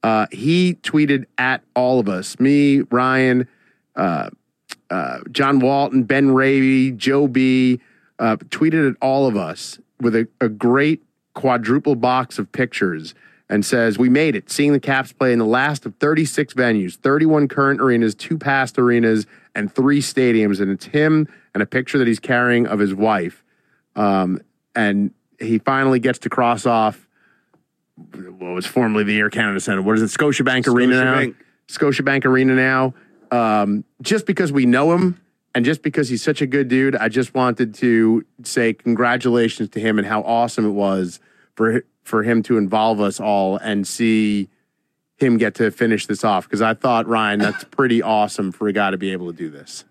Uh, 0.03 0.27
he 0.31 0.75
tweeted 0.75 1.27
at 1.39 1.63
all 1.75 1.99
of 1.99 2.09
us, 2.09 2.39
me, 2.39 2.83
Ryan, 2.91 3.49
uh, 3.95 4.31
uh, 4.91 5.19
John 5.31 5.59
Walton, 5.61 6.05
Ben 6.05 6.31
Raby, 6.33 6.93
Joe 6.93 7.27
B, 7.29 7.81
uh, 8.19 8.37
tweeted 8.37 8.91
at 8.91 8.97
all 9.01 9.27
of 9.27 9.37
us 9.37 9.79
with 10.01 10.15
a, 10.15 10.29
a 10.41 10.49
great 10.49 11.03
quadruple 11.35 11.95
box 11.95 12.39
of 12.39 12.51
pictures 12.53 13.15
and 13.49 13.65
says, 13.65 13.99
We 13.99 14.09
made 14.09 14.35
it, 14.35 14.51
seeing 14.51 14.73
the 14.73 14.81
Caps 14.81 15.13
play 15.13 15.33
in 15.33 15.39
the 15.39 15.47
last 15.47 15.87
of 15.87 15.95
36 15.97 16.55
venues, 16.55 16.97
31 16.97 17.49
current 17.49 17.81
arenas, 17.81 18.15
two 18.15 18.39
past 18.39 18.79
arenas, 18.79 19.27
and 19.55 19.73
three 19.73 20.01
stadiums. 20.01 20.61
And 20.61 20.71
it's 20.71 20.87
him 20.87 21.29
and 21.55 21.63
a 21.63 21.67
picture 21.67 21.99
that 21.99 22.07
he's 22.07 22.21
carrying 22.21 22.67
of 22.67 22.79
his 22.79 22.95
wife. 22.95 23.45
Um, 23.95 24.41
and 24.75 25.13
he 25.39 25.59
finally 25.59 26.01
gets 26.01 26.19
to 26.21 26.29
cross 26.29 26.67
off 26.67 27.07
what 27.97 28.53
was 28.53 28.67
formerly 28.67 29.05
the 29.05 29.19
Air 29.19 29.31
Canada 29.31 29.61
Center. 29.61 29.83
What 29.83 29.97
is 29.97 30.03
it? 30.03 30.19
Scotiabank 30.19 30.67
Arena 30.69 31.05
now. 31.05 31.15
Scotiabank. 31.15 31.35
Scotiabank 31.69 32.25
Arena 32.27 32.55
now. 32.55 32.95
Um, 33.31 33.85
just 34.03 34.27
because 34.27 34.53
we 34.53 34.67
know 34.67 34.93
him 34.93 35.21
and 35.57 35.65
just 35.65 35.81
because 35.81 36.11
he's 36.11 36.23
such 36.23 36.43
a 36.43 36.47
good 36.47 36.69
dude, 36.69 36.95
I 36.95 37.09
just 37.09 37.33
wanted 37.33 37.73
to 37.77 38.27
say 38.45 38.75
congratulations 38.75 39.71
to 39.71 39.81
him 39.81 39.99
and 39.99 40.07
how 40.07 40.21
awesome 40.21 40.67
it 40.67 40.73
was 40.73 41.19
for 41.55 41.83
for 42.03 42.23
him 42.23 42.43
to 42.43 42.59
involve 42.59 43.01
us 43.01 43.19
all 43.19 43.57
and 43.57 43.89
see 43.89 44.51
him 45.17 45.39
get 45.39 45.55
to 45.55 45.71
finish 45.71 46.05
this 46.05 46.25
off. 46.25 46.45
Because 46.45 46.61
I 46.61 46.75
thought 46.75 47.07
Ryan, 47.07 47.39
that's 47.39 47.65
pretty 47.65 48.03
awesome 48.03 48.53
for 48.53 48.69
a 48.69 48.73
guy 48.75 48.91
to 48.91 48.99
be 48.99 49.13
able 49.13 49.33
to 49.33 49.33
do 49.33 49.49
this. 49.49 49.85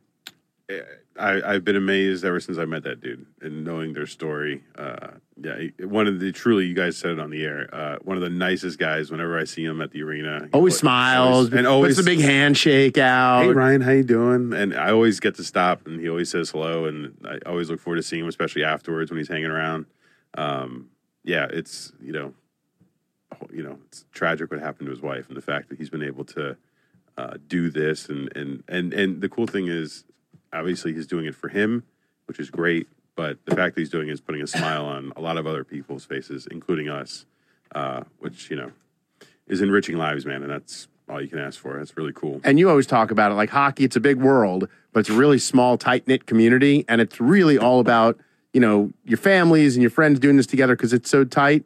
I, 1.18 1.54
I've 1.54 1.64
been 1.64 1.76
amazed 1.76 2.26
ever 2.26 2.40
since 2.40 2.58
I 2.58 2.66
met 2.66 2.84
that 2.84 3.00
dude 3.00 3.26
and 3.42 3.64
knowing 3.64 3.94
their 3.94 4.06
story. 4.06 4.64
Uh, 4.78 5.12
yeah, 5.42 5.56
one 5.80 6.08
of 6.08 6.20
the 6.20 6.32
truly, 6.32 6.66
you 6.66 6.74
guys 6.74 6.98
said 6.98 7.12
it 7.12 7.20
on 7.20 7.30
the 7.30 7.44
air. 7.44 7.70
Uh, 7.74 7.98
one 8.04 8.18
of 8.18 8.24
the 8.24 8.30
nicest 8.30 8.80
guys. 8.80 9.12
Whenever 9.12 9.38
I 9.40 9.46
see 9.46 9.64
him 9.64 9.82
at 9.82 9.92
the 9.92 10.02
arena, 10.04 10.50
Always 10.54 10.78
smiles 10.78 11.54
and 11.54 11.66
always 11.66 11.96
puts 11.96 12.06
the 12.06 12.12
big 12.16 12.22
handshake 12.24 12.98
out. 12.98 13.44
Hey 13.44 13.52
Ryan, 13.52 13.82
how 13.82 13.92
you 13.92 14.04
doing? 14.04 14.54
And 14.54 14.74
I 14.76 14.92
always 14.92 15.20
get 15.20 15.36
to 15.36 15.44
stop, 15.44 15.88
and 15.88 16.00
he 16.00 16.10
always 16.10 16.30
says 16.30 16.50
hello, 16.50 16.86
and 16.86 17.16
I 17.26 17.40
always 17.46 17.70
look 17.70 17.80
forward 17.80 17.98
to 17.98 18.04
seeing 18.04 18.24
him, 18.24 18.30
especially 18.30 18.64
afterwards 18.64 19.10
when 19.10 19.18
he's 19.18 19.30
hanging 19.30 19.46
around. 19.46 19.86
Um, 20.38 20.90
yeah, 21.24 21.48
it's 21.50 21.94
you 22.02 22.12
know, 22.12 22.34
you 23.52 23.64
know, 23.64 23.78
it's 23.88 24.06
tragic 24.12 24.52
what 24.52 24.60
happened 24.60 24.88
to 24.88 24.92
his 24.92 25.02
wife, 25.02 25.28
and 25.28 25.38
the 25.38 25.42
fact 25.42 25.70
that 25.70 25.78
he's 25.78 25.90
been 25.90 26.04
able 26.04 26.26
to 26.26 26.58
uh, 27.18 27.34
do 27.48 27.70
this, 27.70 28.10
and 28.10 28.36
and 28.36 28.64
and 28.68 28.94
and 28.94 29.22
the 29.22 29.30
cool 29.30 29.48
thing 29.48 29.68
is, 29.68 30.04
obviously 30.54 30.94
he's 30.94 31.08
doing 31.08 31.26
it 31.26 31.36
for 31.36 31.50
him, 31.50 31.84
which 32.26 32.40
is 32.40 32.50
great. 32.50 32.88
But 33.16 33.38
the 33.46 33.56
fact 33.56 33.76
that 33.76 33.82
he's 33.82 33.90
doing 33.90 34.10
it 34.10 34.12
is 34.12 34.22
putting 34.22 34.42
a 34.42 34.48
smile 34.48 34.86
on 34.86 35.14
a 35.16 35.22
lot 35.22 35.38
of 35.38 35.48
other 35.48 35.64
people's 35.64 36.04
faces, 36.04 36.48
including 36.52 36.90
us, 36.90 37.26
uh, 37.74 38.04
which 38.20 38.50
you 38.50 38.58
know 38.58 38.72
is 39.48 39.62
enriching 39.62 39.98
lives, 39.98 40.26
man. 40.26 40.44
And 40.44 40.52
that's 40.52 40.88
all 41.10 41.22
you 41.22 41.28
can 41.28 41.40
ask 41.40 41.60
for. 41.60 41.78
That's 41.78 41.96
really 41.98 42.14
cool. 42.14 42.42
And 42.44 42.60
you 42.60 42.70
always 42.70 42.88
talk 42.88 43.12
about 43.12 43.32
it 43.32 43.36
like 43.36 43.50
hockey, 43.50 43.84
it's 43.84 43.96
a 43.96 44.02
big 44.02 44.18
world, 44.18 44.68
but 44.92 45.02
it's 45.02 45.10
a 45.10 45.14
really 45.14 45.40
small, 45.40 45.78
tight 45.78 46.08
knit 46.08 46.26
community. 46.26 46.86
And 46.88 47.00
it's 47.00 47.20
really 47.22 47.58
all 47.58 47.80
about, 47.80 48.20
you 48.54 48.60
know, 48.60 48.92
your 49.04 49.18
families 49.18 49.76
and 49.76 49.84
your 49.84 49.92
friends 49.92 50.20
doing 50.20 50.38
this 50.38 50.48
together 50.48 50.76
because 50.76 50.94
it's 50.94 51.10
so 51.10 51.24
tight. 51.24 51.64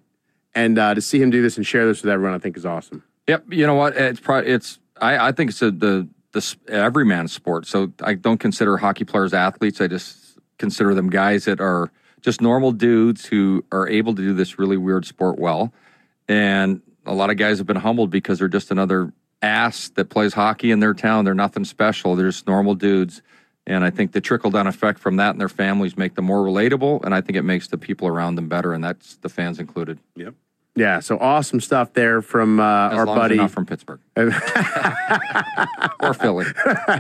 And 0.56 0.78
uh, 0.78 0.94
to 0.94 1.02
see 1.02 1.22
him 1.22 1.30
do 1.30 1.42
this 1.42 1.58
and 1.58 1.65
share 1.65 1.86
this 1.86 2.02
with 2.02 2.12
everyone, 2.12 2.36
I 2.36 2.39
think 2.39 2.58
is 2.58 2.65
awesome. 2.65 3.04
Yep. 3.28 3.46
You 3.52 3.68
know 3.68 3.76
what? 3.76 3.96
It's 3.96 4.20
probably 4.20 4.52
it's. 4.52 4.80
I, 5.00 5.30
I 5.30 5.32
think 5.32 5.52
it's 5.52 5.62
a, 5.62 5.72
the 5.72 6.10
the 6.32 6.38
s- 6.39 6.56
everyman 6.68 7.28
sport. 7.28 7.65
So 7.65 7.92
I 8.02 8.13
don't 8.15 8.39
consider 8.39 8.78
hockey 8.78 9.06
players 9.06 9.34
athletes. 9.34 9.82
I 9.82 9.88
just 9.88 10.38
consider 10.58 10.94
them 10.94 11.10
guys 11.10 11.46
that 11.46 11.60
are 11.62 11.92
just 12.22 12.42
normal 12.42 12.72
dudes 12.72 13.26
who 13.26 13.63
are 13.72 13.88
able 13.88 14.13
to 14.15 14.22
do 14.22 14.34
this 14.34 14.60
really 14.60 14.78
weird 14.78 15.06
sport 15.06 15.39
well. 15.39 15.74
And 16.28 16.82
a 17.06 17.13
lot 17.13 17.30
of 17.30 17.38
guys 17.38 17.58
have 17.58 17.68
been 17.68 17.78
humbled 17.78 18.10
because 18.12 18.39
they're 18.39 18.48
just 18.48 18.72
another 18.72 19.13
ass 19.42 19.89
that 19.96 20.10
plays 20.10 20.34
hockey 20.34 20.70
in 20.72 20.80
their 20.80 20.94
town. 20.94 21.26
They're 21.26 21.34
nothing 21.34 21.63
special. 21.63 22.15
They're 22.15 22.28
just 22.30 22.46
normal 22.46 22.76
dudes. 22.76 23.22
And 23.65 23.84
I 23.84 23.89
think 23.89 24.12
the 24.12 24.22
trickle 24.22 24.52
down 24.52 24.68
effect 24.68 25.00
from 25.00 25.15
that 25.18 25.32
and 25.32 25.39
their 25.39 25.48
families 25.50 25.96
make 25.98 26.15
them 26.15 26.26
more 26.26 26.44
relatable. 26.44 27.04
And 27.06 27.13
I 27.15 27.22
think 27.22 27.38
it 27.38 27.44
makes 27.44 27.68
the 27.68 27.78
people 27.78 28.08
around 28.08 28.36
them 28.36 28.50
better. 28.50 28.74
And 28.74 28.84
that's 28.84 29.15
the 29.18 29.30
fans 29.30 29.60
included. 29.60 30.00
Yep. 30.15 30.34
Yeah. 30.80 31.00
So 31.02 31.18
awesome 31.20 31.60
stuff 31.60 31.94
there 31.94 32.22
from 32.22 32.60
uh, 32.60 32.63
our 32.63 33.06
buddy. 33.06 33.36
not 33.36 33.52
from 33.52 33.65
Pittsburgh 33.65 34.00
or 34.15 36.13
Philly. 36.13 36.46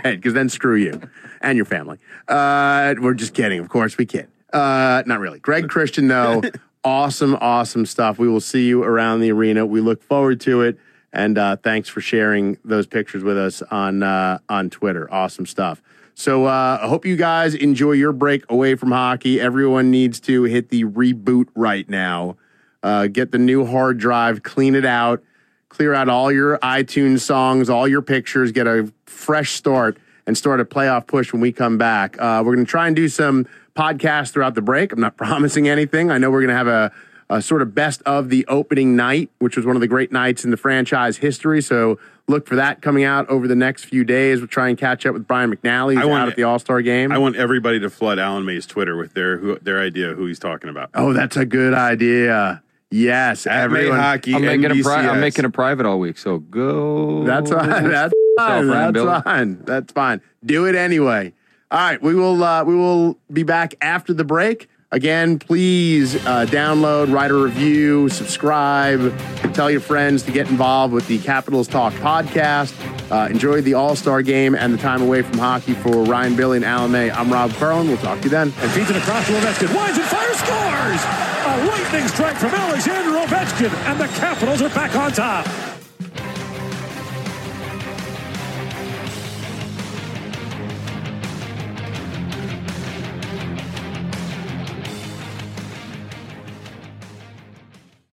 because 0.03 0.33
then 0.33 0.49
screw 0.49 0.75
you 0.75 1.01
and 1.41 1.55
your 1.55 1.65
family. 1.65 1.97
Uh, 2.27 2.95
we're 2.99 3.13
just 3.13 3.33
kidding. 3.33 3.59
Of 3.59 3.69
course, 3.69 3.97
we 3.97 4.05
kid. 4.05 4.27
Uh, 4.51 5.03
not 5.05 5.19
really. 5.19 5.39
Greg 5.39 5.69
Christian, 5.69 6.07
though, 6.07 6.41
awesome, 6.83 7.35
awesome 7.39 7.85
stuff. 7.85 8.19
We 8.19 8.27
will 8.27 8.41
see 8.41 8.67
you 8.67 8.83
around 8.83 9.21
the 9.21 9.31
arena. 9.31 9.65
We 9.65 9.79
look 9.81 10.03
forward 10.03 10.41
to 10.41 10.61
it. 10.61 10.77
And 11.11 11.37
uh, 11.37 11.55
thanks 11.55 11.89
for 11.89 12.01
sharing 12.01 12.57
those 12.63 12.85
pictures 12.85 13.23
with 13.23 13.37
us 13.37 13.61
on 13.71 14.03
uh, 14.03 14.39
on 14.47 14.69
Twitter. 14.69 15.11
Awesome 15.11 15.45
stuff. 15.45 15.81
So 16.13 16.45
uh, 16.45 16.79
I 16.81 16.87
hope 16.87 17.05
you 17.05 17.15
guys 17.15 17.55
enjoy 17.55 17.93
your 17.93 18.11
break 18.11 18.43
away 18.51 18.75
from 18.75 18.91
hockey. 18.91 19.39
Everyone 19.39 19.89
needs 19.89 20.19
to 20.21 20.43
hit 20.43 20.69
the 20.69 20.83
reboot 20.83 21.47
right 21.55 21.87
now. 21.89 22.35
Uh, 22.81 23.07
get 23.07 23.31
the 23.31 23.37
new 23.37 23.65
hard 23.65 23.97
drive, 23.97 24.41
clean 24.43 24.73
it 24.75 24.85
out, 24.85 25.21
clear 25.69 25.93
out 25.93 26.07
all 26.09 26.31
your 26.31 26.57
iTunes 26.59 27.19
songs, 27.21 27.69
all 27.69 27.87
your 27.87 28.01
pictures, 28.01 28.51
get 28.51 28.67
a 28.67 28.91
fresh 29.05 29.51
start, 29.51 29.97
and 30.25 30.37
start 30.37 30.59
a 30.59 30.65
playoff 30.65 31.07
push 31.07 31.33
when 31.33 31.41
we 31.41 31.51
come 31.51 31.77
back. 31.77 32.15
Uh, 32.19 32.41
we're 32.45 32.55
going 32.55 32.65
to 32.65 32.69
try 32.69 32.87
and 32.87 32.95
do 32.95 33.07
some 33.09 33.45
podcasts 33.75 34.31
throughout 34.31 34.55
the 34.55 34.61
break. 34.61 34.91
I'm 34.93 34.99
not 35.01 35.17
promising 35.17 35.67
anything. 35.67 36.09
I 36.11 36.17
know 36.17 36.31
we're 36.31 36.41
going 36.41 36.49
to 36.49 36.55
have 36.55 36.67
a, 36.67 36.91
a 37.29 37.41
sort 37.41 37.61
of 37.61 37.75
best 37.75 38.01
of 38.05 38.29
the 38.29 38.45
opening 38.47 38.95
night, 38.95 39.29
which 39.39 39.57
was 39.57 39.65
one 39.65 39.75
of 39.75 39.81
the 39.81 39.87
great 39.87 40.11
nights 40.11 40.45
in 40.45 40.51
the 40.51 40.57
franchise 40.57 41.17
history. 41.17 41.61
So 41.61 41.99
look 42.27 42.47
for 42.47 42.55
that 42.55 42.81
coming 42.81 43.03
out 43.03 43.27
over 43.29 43.47
the 43.47 43.55
next 43.55 43.85
few 43.85 44.03
days. 44.05 44.39
We'll 44.39 44.47
try 44.47 44.69
and 44.69 44.77
catch 44.77 45.05
up 45.05 45.13
with 45.13 45.27
Brian 45.27 45.53
McNally, 45.53 45.95
who's 45.95 46.03
I 46.03 46.05
want- 46.05 46.21
out 46.23 46.29
at 46.29 46.35
the 46.37 46.43
All 46.43 46.59
Star 46.59 46.81
game. 46.81 47.11
I 47.11 47.17
want 47.17 47.35
everybody 47.35 47.79
to 47.81 47.89
flood 47.89 48.19
Alan 48.19 48.45
May's 48.45 48.65
Twitter 48.65 48.95
with 48.95 49.13
their 49.13 49.37
who, 49.37 49.59
their 49.59 49.81
idea 49.81 50.11
of 50.11 50.17
who 50.17 50.25
he's 50.27 50.39
talking 50.39 50.69
about. 50.69 50.91
oh, 50.93 51.11
that's 51.13 51.35
a 51.37 51.45
good 51.45 51.73
idea. 51.73 52.61
Yes, 52.91 53.45
everyone. 53.45 53.99
Hockey, 53.99 54.33
I'm 54.33 54.41
making, 54.43 54.71
a 54.71 54.83
pri- 54.83 55.07
I'm 55.07 55.19
making 55.19 55.45
a 55.45 55.49
private 55.49 55.85
all 55.85 55.99
week, 55.99 56.17
so 56.17 56.39
go. 56.39 57.23
That's 57.23 57.51
fine. 57.51 57.89
That's 57.89 58.13
fine. 58.37 58.67
That's 58.67 59.23
fine. 59.23 59.63
That's 59.63 59.93
fine. 59.93 60.21
Do 60.43 60.65
it 60.65 60.73
anyway. 60.75 61.33
All 61.71 61.79
right, 61.79 62.01
we 62.01 62.15
will. 62.15 62.43
Uh, 62.43 62.63
we 62.63 62.75
will 62.75 63.17
be 63.31 63.43
back 63.43 63.75
after 63.81 64.11
the 64.13 64.23
break. 64.23 64.67
Again, 64.91 65.37
please 65.37 66.15
uh, 66.15 66.47
download, 66.47 67.13
write 67.13 67.29
a 67.29 67.35
review, 67.35 68.09
subscribe, 68.09 69.15
tell 69.53 69.69
your 69.69 69.81
friends 69.81 70.23
to 70.23 70.31
get 70.31 70.49
involved 70.49 70.95
with 70.95 71.07
the 71.07 71.19
Capitals 71.19 71.67
Talk 71.67 71.93
podcast. 71.93 72.73
Uh, 73.11 73.29
enjoy 73.29 73.61
the 73.61 73.75
All 73.75 73.95
Star 73.95 74.23
game 74.23 74.55
and 74.55 74.73
the 74.73 74.79
time 74.79 75.03
away 75.03 75.21
from 75.21 75.37
hockey 75.37 75.73
for 75.73 76.03
Ryan 76.05 76.35
Billy 76.35 76.57
and 76.57 76.65
Alan 76.65 76.91
May. 76.91 77.11
I'm 77.11 77.31
Rob 77.31 77.51
Carlin. 77.53 77.87
We'll 77.87 77.97
talk 77.97 78.17
to 78.19 78.23
you 78.23 78.29
then. 78.31 78.51
And 78.57 78.71
feeds 78.71 78.89
it 78.89 78.95
across 78.95 79.27
to 79.27 79.33
Ovechkin. 79.33 79.75
Winds 79.75 79.97
and 79.99 80.07
fires, 80.07 80.37
scores! 80.37 81.01
A 81.45 81.67
lightning 81.67 82.07
strike 82.07 82.37
from 82.37 82.49
Alexander 82.51 83.11
Ovechkin, 83.11 83.73
and 83.91 83.99
the 83.99 84.07
Capitals 84.07 84.61
are 84.63 84.69
back 84.69 84.95
on 84.95 85.11
top. 85.11 85.78